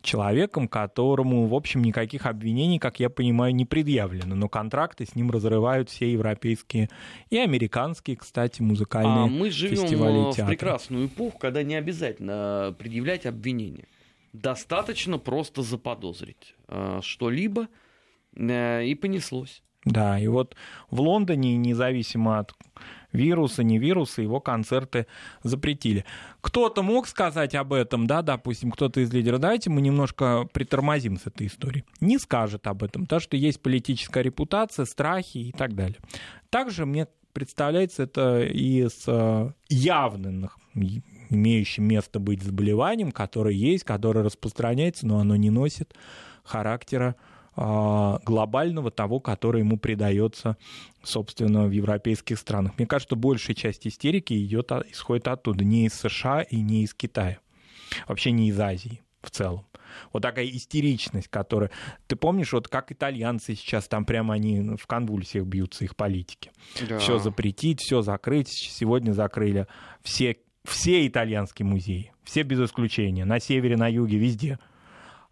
человеком, 0.02 0.68
которому, 0.68 1.48
в 1.48 1.56
общем, 1.56 1.82
никаких 1.82 2.26
обвинений, 2.26 2.80
как 2.80 3.00
я 3.00 3.10
понимаю, 3.10 3.54
не 3.56 3.66
предъявлено, 3.66 4.36
но 4.36 4.50
контракты 4.50 5.06
с 5.06 5.16
ним 5.16 5.32
разрывают 5.32 5.90
все 5.90 6.12
европейские 6.12 6.90
и 7.30 7.38
американские, 7.38 8.18
кстати, 8.18 8.62
музыкальные 8.62 9.24
а 9.24 9.28
мы 9.28 9.50
живем 9.50 9.78
фестивали 9.78 10.32
в 10.32 10.46
прекрасную 10.48 11.08
эпоху, 11.08 11.38
когда 11.38 11.64
не 11.64 11.76
обязательно 11.76 12.76
предъявлять 12.78 13.26
обвинения. 13.26 13.88
Достаточно 14.34 15.18
просто 15.18 15.62
заподозрить 15.62 16.56
э, 16.68 17.00
что-либо, 17.04 17.68
э, 18.36 18.86
и 18.86 18.96
понеслось. 18.96 19.62
Да, 19.84 20.20
и 20.20 20.28
вот 20.28 20.56
в 20.90 21.02
Лондоне, 21.02 21.58
независимо 21.58 22.40
от 22.40 22.54
вируса, 23.14 23.64
не 23.64 23.78
вируса, 23.78 24.22
его 24.22 24.40
концерты 24.40 25.08
запретили. 25.44 26.06
Кто-то 26.42 26.84
мог 26.84 27.08
сказать 27.08 27.56
об 27.56 27.74
этом, 27.74 28.08
да, 28.08 28.22
допустим, 28.22 28.72
кто-то 28.72 29.02
из 29.02 29.14
лидеров, 29.14 29.40
давайте 29.40 29.70
мы 29.70 29.82
немножко 29.82 30.48
притормозим 30.54 31.18
с 31.18 31.28
этой 31.28 31.48
историей. 31.48 31.86
Не 32.00 32.18
скажет 32.18 32.68
об 32.68 32.84
этом, 32.84 33.04
потому 33.04 33.20
что 33.20 33.38
есть 33.38 33.62
политическая 33.62 34.24
репутация, 34.24 34.86
страхи 34.86 35.38
и 35.38 35.52
так 35.52 35.76
далее. 35.76 35.98
Также 36.50 36.86
мне 36.86 37.08
представляется 37.34 38.04
это 38.04 38.42
и 38.42 38.88
с 38.88 39.04
э, 39.08 39.52
явных 39.70 40.58
имеющим 41.30 41.86
место 41.86 42.20
быть 42.20 42.44
заболеванием, 42.44 43.12
которое 43.12 43.56
есть, 43.56 43.84
которое 43.84 44.24
распространяется, 44.24 45.08
но 45.08 45.20
оно 45.20 45.36
не 45.36 45.50
носит 45.50 45.94
характера 46.44 47.16
глобального 48.24 48.92
того, 48.92 49.20
который 49.20 49.62
ему 49.62 49.78
придается, 49.78 50.58
собственно, 51.04 51.66
в 51.66 51.72
европейских 51.72 52.40
странах. 52.40 52.74
Мне 52.78 52.88
кажется, 52.88 53.16
большая 53.16 53.56
часть 53.56 53.86
истерики 53.86 54.34
идет, 54.34 54.72
исходит 54.90 55.28
оттуда, 55.28 55.64
не 55.64 55.86
из 55.86 55.94
США 55.94 56.42
и 56.42 56.58
не 56.58 56.84
из 56.84 56.94
Китая, 56.94 57.40
вообще 58.08 58.32
не 58.32 58.50
из 58.50 58.60
Азии 58.60 59.02
в 59.22 59.30
целом. 59.30 59.66
Вот 60.14 60.24
такая 60.24 60.46
истеричность, 60.46 61.28
которая... 61.28 61.70
Ты 62.08 62.16
помнишь, 62.16 62.54
вот 62.54 62.70
как 62.70 62.94
итальянцы 62.94 63.56
сейчас, 63.56 63.90
там 63.90 64.06
прямо 64.06 64.36
они 64.36 64.78
в 64.78 64.88
конвульсиях 64.88 65.46
бьются, 65.46 65.84
их 65.84 65.98
политики. 65.98 66.52
Да. 66.88 66.98
Все 66.98 67.20
запретить, 67.20 67.82
все 67.82 68.02
закрыть. 68.02 68.48
Сегодня 68.50 69.12
закрыли 69.12 69.68
все, 70.02 70.38
все 70.64 71.06
итальянские 71.06 71.66
музеи, 71.66 72.14
все 72.24 72.44
без 72.44 72.62
исключения, 72.62 73.26
на 73.26 73.40
севере, 73.40 73.76
на 73.76 73.90
юге, 73.90 74.18
везде– 74.18 74.58
а, 74.70 74.71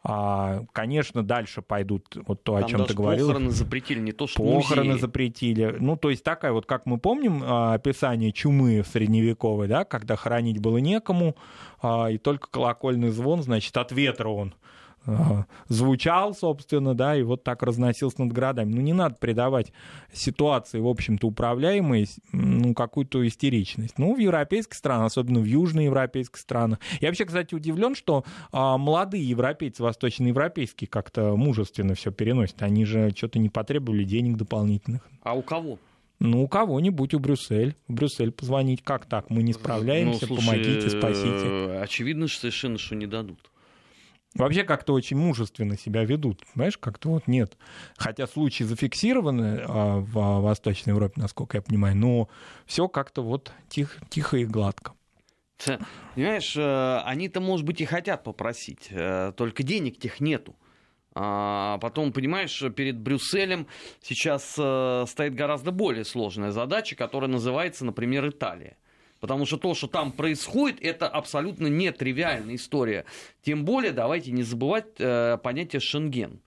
конечно, 0.01 1.23
дальше 1.23 1.61
пойдут 1.61 2.17
вот 2.25 2.43
то, 2.43 2.55
Там 2.55 2.63
о 2.63 2.67
чем 2.67 2.85
ты 2.85 2.93
говорил. 2.93 3.27
Похороны 3.27 3.51
запретили, 3.51 3.99
не 3.99 4.11
то 4.13 4.27
что 4.27 4.41
Похороны 4.41 4.91
музеи. 4.91 5.01
запретили. 5.01 5.75
Ну, 5.79 5.97
то 5.97 6.09
есть 6.09 6.23
такая 6.23 6.53
вот, 6.53 6.65
как 6.65 6.85
мы 6.85 6.97
помним, 6.97 7.41
а, 7.43 7.73
описание 7.73 8.31
чумы 8.31 8.81
в 8.81 8.87
средневековой, 8.87 9.67
да, 9.67 9.83
когда 9.83 10.15
хоронить 10.15 10.59
было 10.59 10.77
некому, 10.77 11.35
а, 11.81 12.07
и 12.07 12.17
только 12.17 12.49
колокольный 12.49 13.09
звон, 13.09 13.43
значит, 13.43 13.75
от 13.75 13.91
ветра 13.91 14.29
он 14.29 14.53
звучал, 15.67 16.33
собственно, 16.33 16.93
да, 16.93 17.15
и 17.15 17.23
вот 17.23 17.43
так 17.43 17.63
разносился 17.63 18.21
над 18.21 18.33
городами. 18.33 18.73
Ну, 18.73 18.81
не 18.81 18.93
надо 18.93 19.15
придавать 19.15 19.71
ситуации, 20.13 20.79
в 20.79 20.87
общем-то, 20.87 21.27
управляемой, 21.27 22.07
ну, 22.31 22.73
какую-то 22.73 23.25
истеричность. 23.27 23.97
Ну, 23.97 24.15
в 24.15 24.19
европейских 24.19 24.75
странах, 24.75 25.07
особенно 25.07 25.39
в 25.39 25.45
южноевропейских 25.45 26.39
странах. 26.39 26.79
Я 26.99 27.09
вообще, 27.09 27.25
кстати, 27.25 27.55
удивлен, 27.55 27.95
что 27.95 28.23
а, 28.51 28.77
молодые 28.77 29.27
европейцы, 29.27 29.83
восточноевропейские, 29.83 30.87
как-то 30.87 31.35
мужественно 31.35 31.95
все 31.95 32.11
переносят. 32.11 32.61
Они 32.61 32.85
же 32.85 33.11
что-то 33.15 33.39
не 33.39 33.49
потребовали 33.49 34.03
денег 34.03 34.37
дополнительных. 34.37 35.07
А 35.23 35.33
у 35.33 35.41
кого? 35.41 35.79
Ну, 36.19 36.43
у 36.43 36.47
кого-нибудь, 36.49 37.13
у 37.13 37.19
Брюссель. 37.19 37.75
В 37.87 37.93
Брюссель 37.93 38.31
позвонить. 38.31 38.83
Как 38.83 39.05
так? 39.05 39.29
Мы 39.29 39.41
не 39.41 39.53
справляемся, 39.53 40.27
ну, 40.27 40.35
слушай, 40.35 40.45
помогите, 40.45 40.89
спасите. 40.89 41.79
Очевидно 41.81 42.27
что 42.27 42.41
совершенно, 42.41 42.77
что 42.77 42.95
не 42.95 43.07
дадут 43.07 43.39
вообще 44.35 44.63
как-то 44.63 44.93
очень 44.93 45.17
мужественно 45.17 45.77
себя 45.77 46.03
ведут. 46.03 46.43
Понимаешь, 46.53 46.77
как-то 46.77 47.09
вот 47.09 47.27
нет. 47.27 47.57
Хотя 47.97 48.27
случаи 48.27 48.63
зафиксированы 48.63 49.61
а, 49.65 49.97
в 49.99 50.41
Восточной 50.41 50.91
Европе, 50.91 51.21
насколько 51.21 51.57
я 51.57 51.61
понимаю, 51.61 51.95
но 51.95 52.29
все 52.65 52.87
как-то 52.87 53.21
вот 53.21 53.51
тихо, 53.69 53.99
тихо 54.09 54.37
и 54.37 54.45
гладко. 54.45 54.93
Понимаешь, 56.15 56.55
э, 56.55 57.01
они-то, 57.03 57.41
может 57.41 57.65
быть, 57.65 57.81
и 57.81 57.85
хотят 57.85 58.23
попросить, 58.23 58.87
э, 58.91 59.33
только 59.35 59.63
денег 59.63 59.99
тех 59.99 60.21
нету. 60.21 60.55
А 61.13 61.79
потом, 61.79 62.13
понимаешь, 62.13 62.63
перед 62.75 62.97
Брюсселем 62.97 63.67
сейчас 64.01 64.55
э, 64.57 65.03
стоит 65.07 65.35
гораздо 65.35 65.71
более 65.71 66.05
сложная 66.05 66.51
задача, 66.51 66.95
которая 66.95 67.29
называется, 67.29 67.83
например, 67.83 68.29
Италия. 68.29 68.77
Потому 69.19 69.45
что 69.45 69.57
то, 69.57 69.73
что 69.73 69.87
там 69.87 70.11
происходит, 70.11 70.79
это 70.81 71.07
абсолютно 71.07 71.67
нетривиальная 71.67 72.55
история. 72.55 73.05
Тем 73.41 73.65
более, 73.65 73.91
давайте 73.91 74.31
не 74.31 74.43
забывать 74.43 74.85
э, 74.97 75.37
понятие 75.43 75.79
Шенген. 75.79 76.41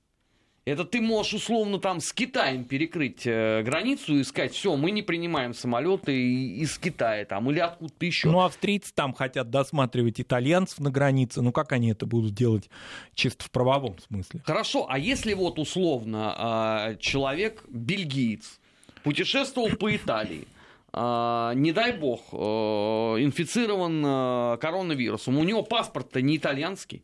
Это 0.64 0.84
ты 0.84 1.00
можешь 1.00 1.34
условно 1.34 1.80
там 1.80 2.00
с 2.00 2.12
Китаем 2.12 2.64
перекрыть 2.64 3.26
э, 3.26 3.62
границу 3.64 4.18
и 4.18 4.22
сказать, 4.22 4.52
все, 4.52 4.76
мы 4.76 4.92
не 4.92 5.02
принимаем 5.02 5.54
самолеты 5.54 6.16
из 6.16 6.78
Китая 6.78 7.24
там 7.24 7.50
или 7.50 7.58
откуда-то 7.58 8.06
еще. 8.06 8.30
Ну, 8.30 8.42
австрийцы 8.42 8.92
там 8.94 9.12
хотят 9.12 9.50
досматривать 9.50 10.20
итальянцев 10.20 10.78
на 10.78 10.92
границе. 10.92 11.42
Ну, 11.42 11.50
как 11.50 11.72
они 11.72 11.90
это 11.90 12.06
будут 12.06 12.34
делать 12.34 12.70
чисто 13.14 13.42
в 13.42 13.50
правовом 13.50 13.96
смысле? 13.98 14.40
Хорошо, 14.44 14.86
а 14.88 15.00
если 15.00 15.34
вот 15.34 15.58
условно 15.58 16.92
э, 16.92 16.96
человек 17.00 17.64
бельгиец 17.68 18.60
путешествовал 19.02 19.70
по 19.70 19.94
Италии, 19.94 20.46
не 20.94 21.72
дай 21.72 21.96
бог, 21.96 22.20
э, 22.32 22.37
инфицирован 22.37 24.04
э, 24.04 24.58
коронавирусом, 24.58 25.38
у 25.38 25.44
него 25.44 25.62
паспорт-то 25.62 26.20
не 26.20 26.37
итальянский. 26.37 27.02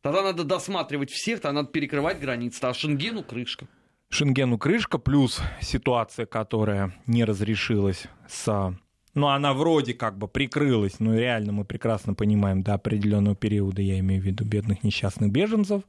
Тогда 0.00 0.22
надо 0.22 0.44
досматривать 0.44 1.10
всех, 1.10 1.40
тогда 1.40 1.60
надо 1.60 1.68
перекрывать 1.68 2.20
границы, 2.20 2.64
а 2.64 2.74
Шенгену 2.74 3.22
крышка. 3.22 3.68
Шенгену 4.10 4.58
крышка, 4.58 4.98
плюс 4.98 5.40
ситуация, 5.60 6.26
которая 6.26 6.94
не 7.06 7.24
разрешилась 7.24 8.06
с... 8.26 8.74
Ну, 9.14 9.26
она 9.26 9.52
вроде 9.52 9.94
как 9.94 10.16
бы 10.16 10.28
прикрылась, 10.28 10.98
но 10.98 11.14
реально 11.14 11.52
мы 11.52 11.64
прекрасно 11.64 12.14
понимаем, 12.14 12.62
до 12.62 12.74
определенного 12.74 13.36
периода, 13.36 13.82
я 13.82 13.98
имею 13.98 14.22
в 14.22 14.24
виду 14.24 14.44
бедных 14.44 14.84
несчастных 14.84 15.30
беженцев, 15.30 15.82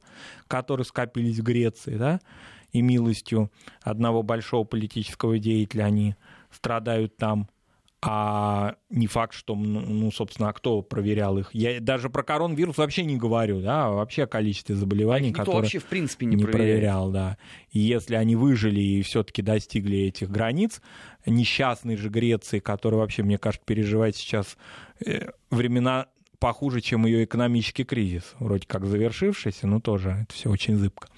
которые 0.48 0.84
скопились 0.84 1.38
в 1.38 1.42
Греции, 1.42 1.96
да, 1.96 2.20
и 2.72 2.82
милостью 2.82 3.50
одного 3.82 4.22
большого 4.22 4.64
политического 4.64 5.38
деятеля 5.38 5.84
они 5.84 6.14
страдают 6.50 7.16
там, 7.16 7.48
а 8.02 8.76
не 8.88 9.06
факт, 9.06 9.34
что, 9.34 9.54
ну, 9.54 10.10
собственно, 10.10 10.48
а 10.48 10.52
кто 10.54 10.80
проверял 10.80 11.36
их. 11.36 11.50
Я 11.52 11.80
даже 11.80 12.08
про 12.08 12.22
коронавирус 12.22 12.78
вообще 12.78 13.04
не 13.04 13.18
говорю, 13.18 13.60
да, 13.60 13.86
а 13.86 13.90
вообще 13.90 14.22
о 14.22 14.26
количестве 14.26 14.74
заболеваний, 14.74 15.30
а 15.30 15.34
которые 15.34 15.62
вообще, 15.62 15.80
в 15.80 15.84
принципе, 15.84 16.24
не, 16.24 16.36
не 16.36 16.44
проверял, 16.44 17.10
да. 17.10 17.36
И 17.72 17.78
если 17.78 18.14
они 18.14 18.36
выжили 18.36 18.80
и 18.80 19.02
все-таки 19.02 19.42
достигли 19.42 19.98
этих 19.98 20.30
границ, 20.30 20.80
несчастной 21.26 21.96
же 21.96 22.08
Греции, 22.08 22.58
которая 22.58 23.00
вообще, 23.00 23.22
мне 23.22 23.36
кажется, 23.36 23.66
переживает 23.66 24.16
сейчас 24.16 24.56
э, 25.04 25.32
времена 25.50 26.06
похуже, 26.38 26.80
чем 26.80 27.04
ее 27.04 27.24
экономический 27.24 27.84
кризис, 27.84 28.34
вроде 28.38 28.66
как 28.66 28.86
завершившийся, 28.86 29.66
но 29.66 29.78
тоже 29.78 30.22
это 30.22 30.32
все 30.32 30.48
очень 30.48 30.76
зыбко. 30.76 31.08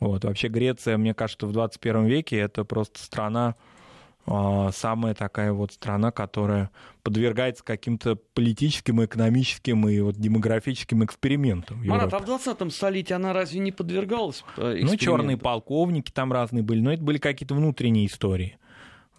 Вот. 0.00 0.24
Вообще 0.24 0.48
Греция, 0.48 0.96
мне 0.96 1.12
кажется, 1.12 1.46
в 1.46 1.52
21 1.52 2.06
веке 2.06 2.38
это 2.38 2.64
просто 2.64 2.98
страна, 2.98 3.56
самая 4.72 5.14
такая 5.14 5.52
вот 5.52 5.72
страна, 5.72 6.10
которая 6.10 6.70
подвергается 7.02 7.64
каким-то 7.64 8.16
политическим, 8.16 9.04
экономическим 9.04 9.88
и 9.88 10.00
вот 10.00 10.16
демографическим 10.16 11.04
экспериментам. 11.04 11.82
Марат, 11.84 12.12
а 12.14 12.18
в 12.18 12.24
20-м 12.24 12.70
столетии 12.70 13.12
она 13.12 13.32
разве 13.32 13.60
не 13.60 13.72
подвергалась 13.72 14.44
Ну, 14.56 14.96
черные 14.96 15.36
полковники 15.36 16.10
там 16.10 16.32
разные 16.32 16.62
были, 16.62 16.80
но 16.80 16.92
это 16.92 17.02
были 17.02 17.18
какие-то 17.18 17.54
внутренние 17.54 18.06
истории. 18.06 18.56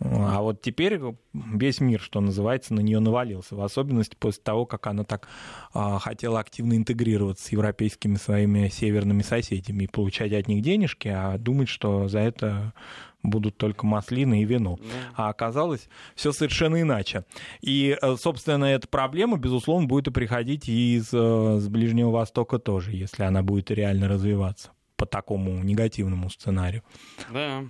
А 0.03 0.41
вот 0.41 0.61
теперь 0.61 0.99
весь 1.33 1.79
мир, 1.79 2.01
что 2.01 2.21
называется, 2.21 2.73
на 2.73 2.79
нее 2.79 2.99
навалился, 2.99 3.55
в 3.55 3.61
особенности 3.61 4.15
после 4.19 4.41
того, 4.41 4.65
как 4.65 4.87
она 4.87 5.03
так 5.03 5.27
а, 5.73 5.99
хотела 5.99 6.39
активно 6.39 6.75
интегрироваться 6.75 7.45
с 7.45 7.51
европейскими 7.51 8.15
своими 8.15 8.67
северными 8.69 9.21
соседями 9.21 9.83
и 9.83 9.87
получать 9.87 10.33
от 10.33 10.47
них 10.47 10.63
денежки, 10.63 11.07
а 11.07 11.37
думать, 11.37 11.69
что 11.69 12.07
за 12.07 12.19
это 12.19 12.73
будут 13.21 13.57
только 13.57 13.85
маслины 13.85 14.41
и 14.41 14.45
вино. 14.45 14.79
А 15.15 15.29
оказалось 15.29 15.87
все 16.15 16.31
совершенно 16.31 16.81
иначе. 16.81 17.23
И, 17.61 17.95
э, 18.01 18.15
собственно, 18.17 18.65
эта 18.65 18.87
проблема, 18.87 19.37
безусловно, 19.37 19.87
будет 19.87 20.07
и 20.07 20.11
приходить 20.11 20.67
и 20.67 20.95
из 20.95 21.09
э, 21.13 21.59
с 21.59 21.67
Ближнего 21.67 22.09
Востока 22.09 22.57
тоже, 22.57 22.93
если 22.93 23.21
она 23.21 23.43
будет 23.43 23.69
реально 23.69 24.07
развиваться 24.07 24.71
по 24.95 25.05
такому 25.05 25.63
негативному 25.63 26.29
сценарию. 26.29 26.83
Да. 27.31 27.63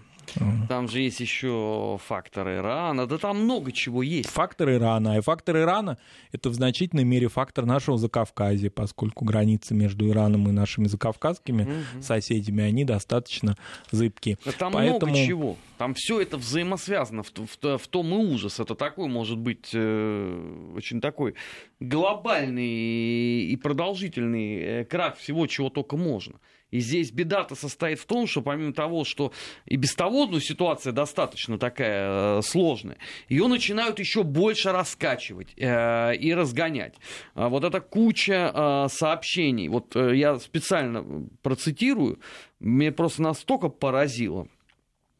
Там 0.67 0.87
же 0.87 0.99
есть 1.01 1.19
еще 1.19 1.99
факторы 2.05 2.57
Ирана, 2.57 3.07
да 3.07 3.17
там 3.17 3.43
много 3.43 3.71
чего 3.71 4.03
есть. 4.03 4.29
Фактор 4.29 4.71
Ирана. 4.71 5.17
И 5.17 5.21
фактор 5.21 5.57
Ирана— 5.57 5.97
это 6.31 6.49
в 6.49 6.53
значительной 6.53 7.03
мере 7.03 7.27
фактор 7.27 7.65
нашего 7.65 7.97
Закавказья, 7.97 8.69
поскольку 8.69 9.25
границы 9.25 9.73
между 9.73 10.09
Ираном 10.09 10.47
и 10.49 10.51
нашими 10.51 10.87
закавказскими 10.87 11.63
угу. 11.63 12.01
соседями, 12.01 12.63
они 12.63 12.85
достаточно 12.85 13.57
зыбкие. 13.91 14.37
Да 14.45 14.51
там 14.51 14.73
Поэтому... 14.73 15.11
много 15.11 15.27
чего. 15.27 15.57
Там 15.77 15.95
все 15.95 16.21
это 16.21 16.37
взаимосвязано, 16.37 17.23
в, 17.23 17.31
в, 17.31 17.77
в 17.77 17.87
том 17.87 18.13
и 18.13 18.17
ужас. 18.17 18.59
Это 18.59 18.75
такой, 18.75 19.09
может 19.09 19.39
быть, 19.39 19.71
э, 19.73 20.73
очень 20.75 21.01
такой 21.01 21.33
глобальный 21.79 23.43
и 23.45 23.55
продолжительный 23.55 24.59
э, 24.59 24.85
крах 24.85 25.17
всего, 25.17 25.47
чего 25.47 25.69
только 25.69 25.97
можно. 25.97 26.35
И 26.71 26.79
здесь 26.79 27.11
беда-то 27.11 27.55
состоит 27.55 27.99
в 27.99 28.05
том, 28.05 28.27
что 28.27 28.41
помимо 28.41 28.73
того, 28.73 29.03
что 29.03 29.33
и 29.65 29.75
без 29.75 29.93
того 29.93 30.25
ну, 30.25 30.39
ситуация 30.39 30.93
достаточно 30.93 31.59
такая 31.59 32.39
э, 32.39 32.41
сложная, 32.41 32.97
ее 33.27 33.47
начинают 33.47 33.99
еще 33.99 34.23
больше 34.23 34.71
раскачивать 34.71 35.53
э, 35.57 36.15
и 36.15 36.33
разгонять. 36.33 36.95
А 37.35 37.49
вот 37.49 37.65
эта 37.65 37.81
куча 37.81 38.51
э, 38.53 38.87
сообщений, 38.89 39.67
вот 39.67 39.95
э, 39.95 40.15
я 40.15 40.39
специально 40.39 41.27
процитирую, 41.41 42.19
мне 42.59 42.91
просто 42.93 43.21
настолько 43.21 43.67
поразило. 43.67 44.47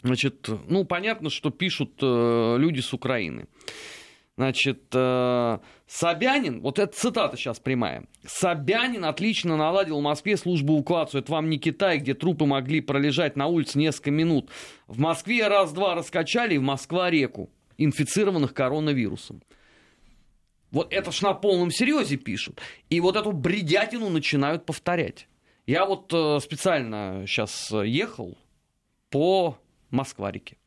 Значит, 0.03 0.49
ну, 0.67 0.85
понятно, 0.85 1.29
что 1.29 1.51
пишут 1.51 1.99
э, 2.01 2.55
люди 2.57 2.79
с 2.79 2.93
Украины. 2.93 3.47
Значит, 4.37 4.85
э, 4.93 5.59
Собянин, 5.87 6.61
вот 6.61 6.79
эта 6.79 6.93
цитата 6.93 7.35
сейчас 7.35 7.59
прямая. 7.59 8.05
Собянин 8.25 9.03
отлично 9.05 9.57
наладил 9.57 9.99
в 9.99 10.03
Москве 10.03 10.37
службу 10.37 10.77
эвакуацию. 10.77 11.21
Это 11.21 11.31
вам 11.33 11.49
не 11.49 11.59
Китай, 11.59 11.97
где 11.99 12.13
трупы 12.13 12.45
могли 12.45 12.81
пролежать 12.81 13.35
на 13.35 13.47
улице 13.47 13.77
несколько 13.77 14.09
минут. 14.11 14.49
В 14.87 14.99
Москве 14.99 15.47
раз-два 15.47 15.95
раскачали, 15.95 16.55
и 16.55 16.57
в 16.57 16.63
Москва-реку 16.63 17.49
инфицированных 17.77 18.53
коронавирусом. 18.53 19.43
Вот 20.71 20.93
это 20.93 21.11
ж 21.11 21.21
на 21.21 21.33
полном 21.33 21.69
серьезе 21.69 22.15
пишут. 22.15 22.61
И 22.89 23.01
вот 23.01 23.17
эту 23.17 23.33
бредятину 23.33 24.09
начинают 24.09 24.65
повторять. 24.65 25.27
Я 25.67 25.85
вот 25.85 26.11
э, 26.13 26.39
специально 26.39 27.25
сейчас 27.27 27.69
ехал 27.71 28.37
по 29.09 29.57
Москва-реке. 29.89 30.57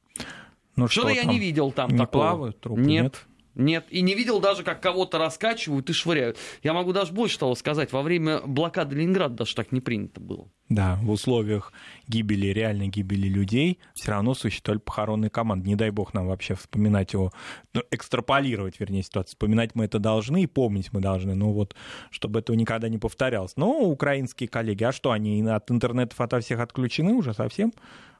Ну, 0.76 0.88
Что-то 0.88 1.10
что 1.10 1.16
я 1.16 1.24
не 1.24 1.38
видел 1.38 1.72
там 1.72 1.90
не 1.90 1.98
такого. 1.98 2.22
плавают 2.22 2.60
трупы, 2.60 2.80
нет. 2.82 3.02
нет? 3.04 3.26
Нет, 3.54 3.86
и 3.90 4.02
не 4.02 4.14
видел 4.14 4.40
даже, 4.40 4.64
как 4.64 4.80
кого-то 4.80 5.18
раскачивают 5.18 5.88
и 5.88 5.92
швыряют. 5.92 6.38
Я 6.62 6.72
могу 6.72 6.92
даже 6.92 7.12
больше 7.12 7.38
того 7.38 7.54
сказать, 7.54 7.92
во 7.92 8.02
время 8.02 8.40
блокады 8.40 8.96
Ленинграда 8.96 9.34
даже 9.36 9.54
так 9.54 9.70
не 9.70 9.80
принято 9.80 10.20
было. 10.20 10.48
Да, 10.68 10.98
в 11.02 11.10
условиях 11.10 11.72
гибели, 12.08 12.46
реальной 12.46 12.88
гибели 12.88 13.28
людей, 13.28 13.78
все 13.94 14.12
равно 14.12 14.34
существовали 14.34 14.80
похоронные 14.80 15.30
команды. 15.30 15.68
Не 15.68 15.76
дай 15.76 15.90
бог 15.90 16.14
нам 16.14 16.26
вообще 16.26 16.54
вспоминать 16.54 17.12
его, 17.12 17.32
ну, 17.74 17.82
экстраполировать, 17.90 18.80
вернее, 18.80 19.02
ситуацию. 19.02 19.32
Вспоминать 19.32 19.74
мы 19.74 19.84
это 19.84 19.98
должны 19.98 20.42
и 20.42 20.46
помнить 20.46 20.92
мы 20.92 21.00
должны, 21.00 21.34
но 21.34 21.52
вот, 21.52 21.76
чтобы 22.10 22.40
этого 22.40 22.56
никогда 22.56 22.88
не 22.88 22.98
повторялось. 22.98 23.52
Но 23.56 23.82
украинские 23.82 24.48
коллеги, 24.48 24.84
а 24.84 24.92
что, 24.92 25.12
они 25.12 25.42
от 25.42 25.70
интернетов 25.70 26.20
ото 26.20 26.40
всех 26.40 26.60
отключены 26.60 27.12
уже 27.12 27.34
совсем? 27.34 27.72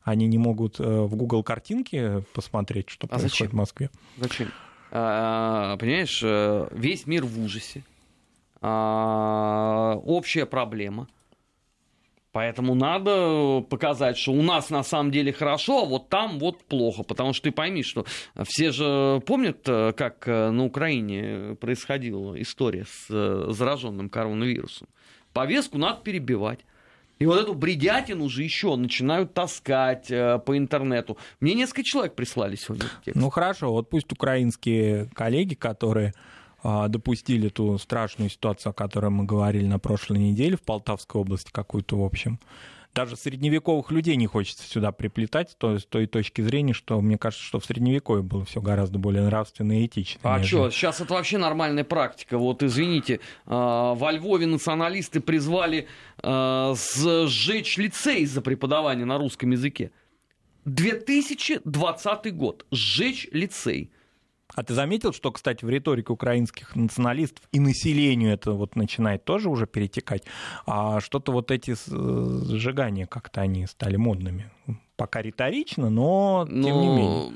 Они 0.03 0.27
не 0.27 0.37
могут 0.37 0.79
э, 0.81 0.85
в 0.85 1.17
Google 1.17 1.43
картинки 1.43 2.23
посмотреть, 2.35 2.91
что 2.91 3.07
а 3.07 3.19
происходит 3.19 3.33
зачем? 3.33 3.49
в 3.49 3.55
Москве? 3.55 3.91
Зачем? 4.19 4.49
А, 4.97 5.77
понимаешь, 5.77 6.21
э, 6.23 6.69
весь 6.71 7.07
мир 7.07 7.25
в 7.25 7.45
ужасе, 7.45 7.83
а, 8.61 9.97
общая 10.05 10.47
проблема. 10.47 11.09
Поэтому 12.31 12.75
надо 12.75 13.65
показать, 13.69 14.17
что 14.19 14.33
у 14.33 14.43
нас 14.43 14.71
на 14.71 14.83
самом 14.83 15.11
деле 15.11 15.33
хорошо, 15.33 15.83
а 15.83 15.85
вот 15.85 16.09
там 16.09 16.39
вот 16.39 16.65
плохо. 16.65 17.03
Потому 17.03 17.33
что 17.33 17.45
ты 17.45 17.53
пойми, 17.53 17.83
что 17.83 18.07
все 18.45 18.71
же 18.71 19.21
помнят, 19.27 19.59
э, 19.69 19.93
как 19.97 20.27
э, 20.29 20.51
на 20.51 20.65
Украине 20.65 21.57
происходила 21.61 22.41
история 22.41 22.87
с 22.87 23.07
э, 23.11 23.47
зараженным 23.51 24.09
коронавирусом. 24.09 24.89
Повестку 25.33 25.79
надо 25.79 26.03
перебивать. 26.03 26.61
И 27.19 27.27
вот 27.27 27.41
эту 27.41 27.55
бредятину 27.55 28.25
уже 28.25 28.43
еще 28.43 28.75
начинают 28.77 29.35
таскать 29.35 30.11
э, 30.11 30.39
по 30.45 30.57
интернету. 30.59 31.17
Мне 31.41 31.55
несколько 31.55 31.85
человек 31.85 32.15
прислали 32.15 32.57
сегодня 32.57 32.87
текст. 33.05 33.21
Ну 33.21 33.31
хорошо, 33.31 33.73
вот 33.73 33.89
пусть 33.89 34.13
украинские 34.13 35.09
коллеги, 35.15 35.55
которые 35.55 36.13
а, 36.67 36.89
допустили 36.89 37.51
ту 37.51 37.77
страшную 37.77 38.31
ситуацию, 38.31 38.71
о 38.71 38.73
которой 38.73 39.11
мы 39.11 39.25
говорили 39.25 39.67
на 39.67 39.79
прошлой 39.79 40.19
неделе 40.19 40.57
в 40.57 40.63
Полтавской 40.63 41.21
области 41.21 41.51
какую-то, 41.53 41.99
в 41.99 42.03
общем. 42.03 42.41
Даже 42.95 43.17
средневековых 43.17 43.91
людей 43.91 44.15
не 44.15 44.29
хочется 44.29 44.63
сюда 44.69 44.93
приплетать, 44.93 45.57
то, 45.59 45.79
с 45.79 45.85
той 45.85 46.07
точки 46.07 46.43
зрения, 46.43 46.73
что 46.73 47.01
мне 47.01 47.19
кажется, 47.19 47.45
что 47.45 47.59
в 47.59 47.65
средневековье 47.65 48.23
было 48.23 48.45
все 48.45 48.61
гораздо 48.61 48.99
более 48.99 49.25
нравственно 49.25 49.81
и 49.81 49.87
этично. 49.87 50.21
А 50.23 50.39
нежели... 50.39 50.47
что, 50.47 50.71
сейчас 50.71 51.01
это 51.01 51.15
вообще 51.15 51.39
нормальная 51.39 51.83
практика. 51.83 52.39
Вот, 52.39 52.63
извините, 52.63 53.19
а, 53.47 53.95
во 53.95 54.13
Львове 54.13 54.47
националисты 54.47 55.21
призвали 55.21 55.89
а, 56.23 56.75
сжечь 56.77 57.77
лицей 57.79 58.27
за 58.27 58.41
преподавание 58.43 59.05
на 59.05 59.19
русском 59.19 59.51
языке. 59.51 59.91
2020 60.65 62.35
год. 62.35 62.65
Сжечь 62.71 63.29
лицей. 63.33 63.91
А 64.55 64.63
ты 64.63 64.75
заметил, 64.75 65.13
что, 65.13 65.33
кстати, 65.33 65.65
в 65.65 65.69
риторике 65.69 66.13
украинских 66.13 66.77
националистов 66.77 67.45
и 67.53 67.61
населению 67.61 68.33
это 68.33 68.53
вот 68.53 68.77
начинает 68.77 69.25
тоже 69.25 69.49
уже 69.49 69.67
перетекать, 69.67 70.25
а 70.67 71.01
что-то 71.01 71.33
вот 71.33 71.51
эти 71.51 71.75
сжигания 71.75 73.07
как-то 73.07 73.41
они 73.41 73.67
стали 73.67 73.97
модными. 73.97 74.51
Пока 74.97 75.23
риторично, 75.23 75.91
но 75.91 76.47
тем 76.49 76.61
но... 76.61 76.81
не 76.81 76.89
менее. 76.89 77.33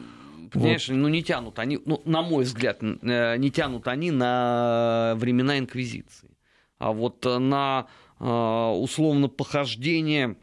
Понимаешь, 0.51 0.89
вот. 0.89 0.95
ну 0.95 1.09
не 1.09 1.23
тянут 1.23 1.59
они, 1.59 1.79
ну, 1.85 2.01
на 2.05 2.23
мой 2.23 2.45
взгляд, 2.45 2.79
э, 2.83 3.37
не 3.37 3.51
тянут 3.51 3.87
они 3.87 4.11
на 4.11 5.15
времена 5.17 5.59
инквизиции. 5.59 6.31
А 6.79 6.93
вот 6.93 7.25
на 7.25 7.87
э, 8.19 8.25
условно 8.25 9.29
похождение 9.29 10.37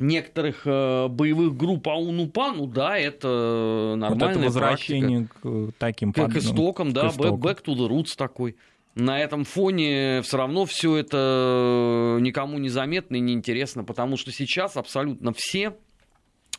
некоторых 0.00 0.62
э, 0.64 1.08
боевых 1.08 1.56
групп 1.56 1.88
АУН-УПА, 1.88 2.52
ну 2.52 2.66
да, 2.66 2.98
это 2.98 3.94
нормальное 3.96 4.28
вот 4.28 4.36
это 4.36 4.44
возвращение 4.46 5.28
практика. 5.28 5.72
к 5.72 5.74
таким 5.78 6.12
К, 6.12 6.28
к 6.28 6.36
истокам, 6.36 6.92
да, 6.92 7.08
истокам. 7.08 7.34
Back, 7.36 7.40
back 7.40 7.64
to 7.64 7.74
the 7.74 7.88
roots 7.88 8.16
такой. 8.16 8.56
На 8.94 9.20
этом 9.20 9.44
фоне 9.44 10.20
все 10.22 10.36
равно 10.36 10.66
все 10.66 10.96
это 10.96 12.18
никому 12.20 12.58
не 12.58 12.68
заметно 12.68 13.16
и 13.16 13.20
неинтересно, 13.20 13.84
потому 13.84 14.16
что 14.16 14.32
сейчас 14.32 14.76
абсолютно 14.76 15.32
все 15.32 15.76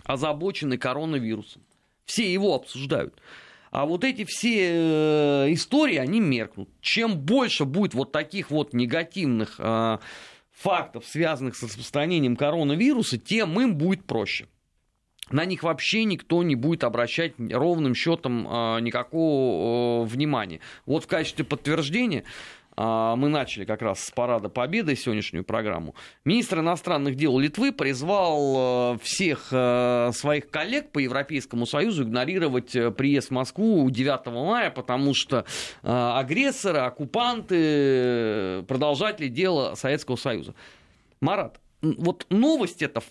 озабочены 0.03 0.77
коронавирусом. 0.77 1.61
Все 2.05 2.31
его 2.31 2.55
обсуждают. 2.55 3.21
А 3.71 3.85
вот 3.85 4.03
эти 4.03 4.25
все 4.25 4.69
э, 4.69 5.53
истории, 5.53 5.95
они 5.95 6.19
меркнут. 6.19 6.69
Чем 6.81 7.17
больше 7.17 7.63
будет 7.63 7.93
вот 7.93 8.11
таких 8.11 8.51
вот 8.51 8.73
негативных 8.73 9.55
э, 9.59 9.99
фактов, 10.51 11.05
связанных 11.05 11.55
с 11.55 11.63
распространением 11.63 12.35
коронавируса, 12.35 13.17
тем 13.17 13.59
им 13.59 13.75
будет 13.75 14.05
проще. 14.05 14.47
На 15.29 15.45
них 15.45 15.63
вообще 15.63 16.03
никто 16.03 16.43
не 16.43 16.55
будет 16.55 16.83
обращать 16.83 17.33
ровным 17.39 17.95
счетом 17.95 18.47
э, 18.47 18.81
никакого 18.81 20.03
внимания. 20.05 20.59
Вот 20.85 21.05
в 21.05 21.07
качестве 21.07 21.45
подтверждения 21.45 22.23
а, 22.23 22.25
мы 22.77 23.29
начали 23.29 23.65
как 23.65 23.81
раз 23.81 23.99
с 23.99 24.11
парада 24.11 24.49
Победы 24.49 24.95
сегодняшнюю 24.95 25.43
программу, 25.43 25.95
министр 26.25 26.59
иностранных 26.59 27.15
дел 27.15 27.37
Литвы 27.37 27.71
призвал 27.71 28.95
э, 28.95 28.97
всех 29.03 29.49
э, 29.51 30.11
своих 30.13 30.49
коллег 30.49 30.91
по 30.91 30.99
Европейскому 30.99 31.65
Союзу 31.65 32.03
игнорировать 32.03 32.75
э, 32.75 32.91
приезд 32.91 33.29
в 33.29 33.31
Москву 33.31 33.89
9 33.89 34.25
мая, 34.27 34.71
потому 34.71 35.13
что 35.13 35.45
агрессоры, 35.83 36.79
оккупанты, 36.79 38.63
продолжатели 38.67 39.27
дела 39.27 39.75
Советского 39.75 40.15
Союза. 40.15 40.53
Марат, 41.19 41.59
вот 41.81 42.25
новость 42.29 42.81
эта 42.81 43.01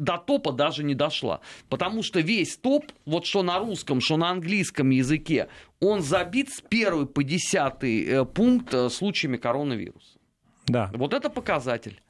до 0.00 0.16
топа 0.16 0.52
даже 0.52 0.82
не 0.82 0.94
дошла. 0.94 1.40
Потому 1.68 2.02
что 2.02 2.20
весь 2.20 2.56
топ, 2.56 2.86
вот 3.04 3.26
что 3.26 3.42
на 3.42 3.58
русском, 3.58 4.00
что 4.00 4.16
на 4.16 4.30
английском 4.30 4.90
языке, 4.90 5.48
он 5.78 6.02
забит 6.02 6.50
с 6.50 6.60
первый 6.60 7.06
по 7.06 7.22
десятый 7.22 8.04
э, 8.04 8.24
пункт 8.24 8.74
э, 8.74 8.88
случаями 8.88 9.36
коронавируса. 9.36 10.18
Да. 10.66 10.90
Вот 10.94 11.14
это 11.14 11.30
показатель. 11.30 12.00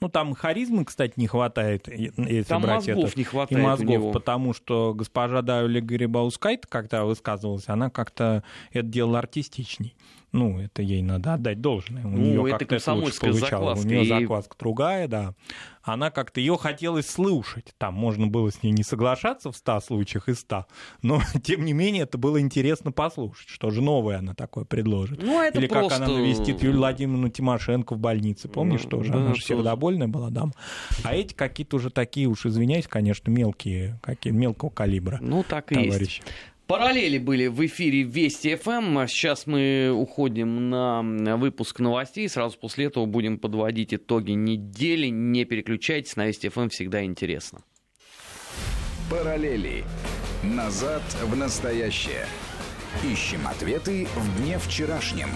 Ну, 0.00 0.08
там 0.08 0.34
харизмы, 0.34 0.84
кстати, 0.84 1.14
не 1.16 1.26
хватает, 1.26 1.88
если 1.88 2.42
там 2.42 2.62
брать 2.62 2.86
мозгов 2.86 3.10
это. 3.10 3.18
не 3.18 3.24
хватает 3.24 3.60
и 3.60 3.64
мозгов, 3.64 4.12
потому 4.12 4.52
что 4.52 4.92
госпожа 4.94 5.40
Даули 5.40 5.80
Гарибаускайт, 5.80 6.66
когда 6.66 7.04
высказывалась, 7.04 7.68
она 7.68 7.88
как-то 7.90 8.44
это 8.72 8.86
делала 8.86 9.20
артистичней. 9.20 9.94
Ну, 10.32 10.58
это 10.58 10.80
ей 10.80 11.02
надо 11.02 11.34
отдать 11.34 11.60
должное. 11.60 12.04
У 12.04 12.08
ну, 12.08 12.16
нее 12.16 12.54
это 12.54 12.64
комсомольская 12.64 13.32
закваска. 13.32 13.86
У 13.86 13.88
нее 13.88 14.04
закваска 14.06 14.56
другая, 14.58 15.06
да. 15.06 15.34
Она 15.82 16.10
как-то 16.10 16.40
ее 16.40 16.56
хотелось 16.56 17.10
слушать. 17.10 17.74
Там 17.76 17.94
можно 17.94 18.28
было 18.28 18.50
с 18.50 18.62
ней 18.62 18.70
не 18.70 18.82
соглашаться 18.82 19.50
в 19.50 19.56
100 19.56 19.80
случаях 19.80 20.28
из 20.28 20.40
100, 20.40 20.66
но 21.02 21.20
тем 21.42 21.64
не 21.64 21.72
менее 21.72 22.04
это 22.04 22.18
было 22.18 22.40
интересно 22.40 22.92
послушать, 22.92 23.48
что 23.48 23.70
же 23.70 23.82
новое 23.82 24.18
она 24.18 24.34
такое 24.34 24.64
предложит. 24.64 25.22
Ну, 25.22 25.42
это 25.42 25.58
Или 25.58 25.66
просто... 25.66 25.98
как 25.98 26.08
она 26.08 26.18
навестит 26.18 26.62
Юлию 26.62 26.78
Владимировну 26.78 27.28
Тимошенко 27.28 27.94
в 27.94 27.98
больнице. 27.98 28.48
Помнишь, 28.48 28.82
тоже? 28.82 29.12
Да, 29.12 29.18
она 29.18 29.34
же 29.34 29.42
сердобольная 29.42 30.08
была 30.08 30.30
дама. 30.30 30.52
А 31.02 31.14
эти 31.14 31.34
какие-то 31.34 31.76
уже 31.76 31.90
такие, 31.90 32.26
уж 32.26 32.46
извиняюсь, 32.46 32.86
конечно, 32.86 33.30
мелкие, 33.30 33.98
какие 34.02 34.32
мелкого 34.32 34.70
калибра. 34.70 35.18
Ну, 35.20 35.42
так 35.42 35.72
и 35.72 35.74
товарищи. 35.74 36.20
есть. 36.20 36.22
Параллели 36.66 37.18
были 37.18 37.48
в 37.48 37.64
эфире 37.66 38.02
Вести 38.02 38.54
ФМ. 38.56 39.06
Сейчас 39.06 39.46
мы 39.46 39.90
уходим 39.94 40.70
на 40.70 41.36
выпуск 41.36 41.80
новостей. 41.80 42.28
Сразу 42.28 42.58
после 42.58 42.86
этого 42.86 43.04
будем 43.04 43.38
подводить 43.38 43.92
итоги 43.92 44.32
недели. 44.32 45.08
Не 45.08 45.44
переключайтесь, 45.44 46.16
на 46.16 46.26
Вести 46.26 46.48
ФМ 46.48 46.68
всегда 46.68 47.04
интересно. 47.04 47.62
Параллели. 49.10 49.84
Назад 50.42 51.02
в 51.22 51.36
настоящее. 51.36 52.26
Ищем 53.04 53.46
ответы 53.46 54.06
в 54.16 54.40
дне 54.40 54.58
вчерашнем. 54.58 55.28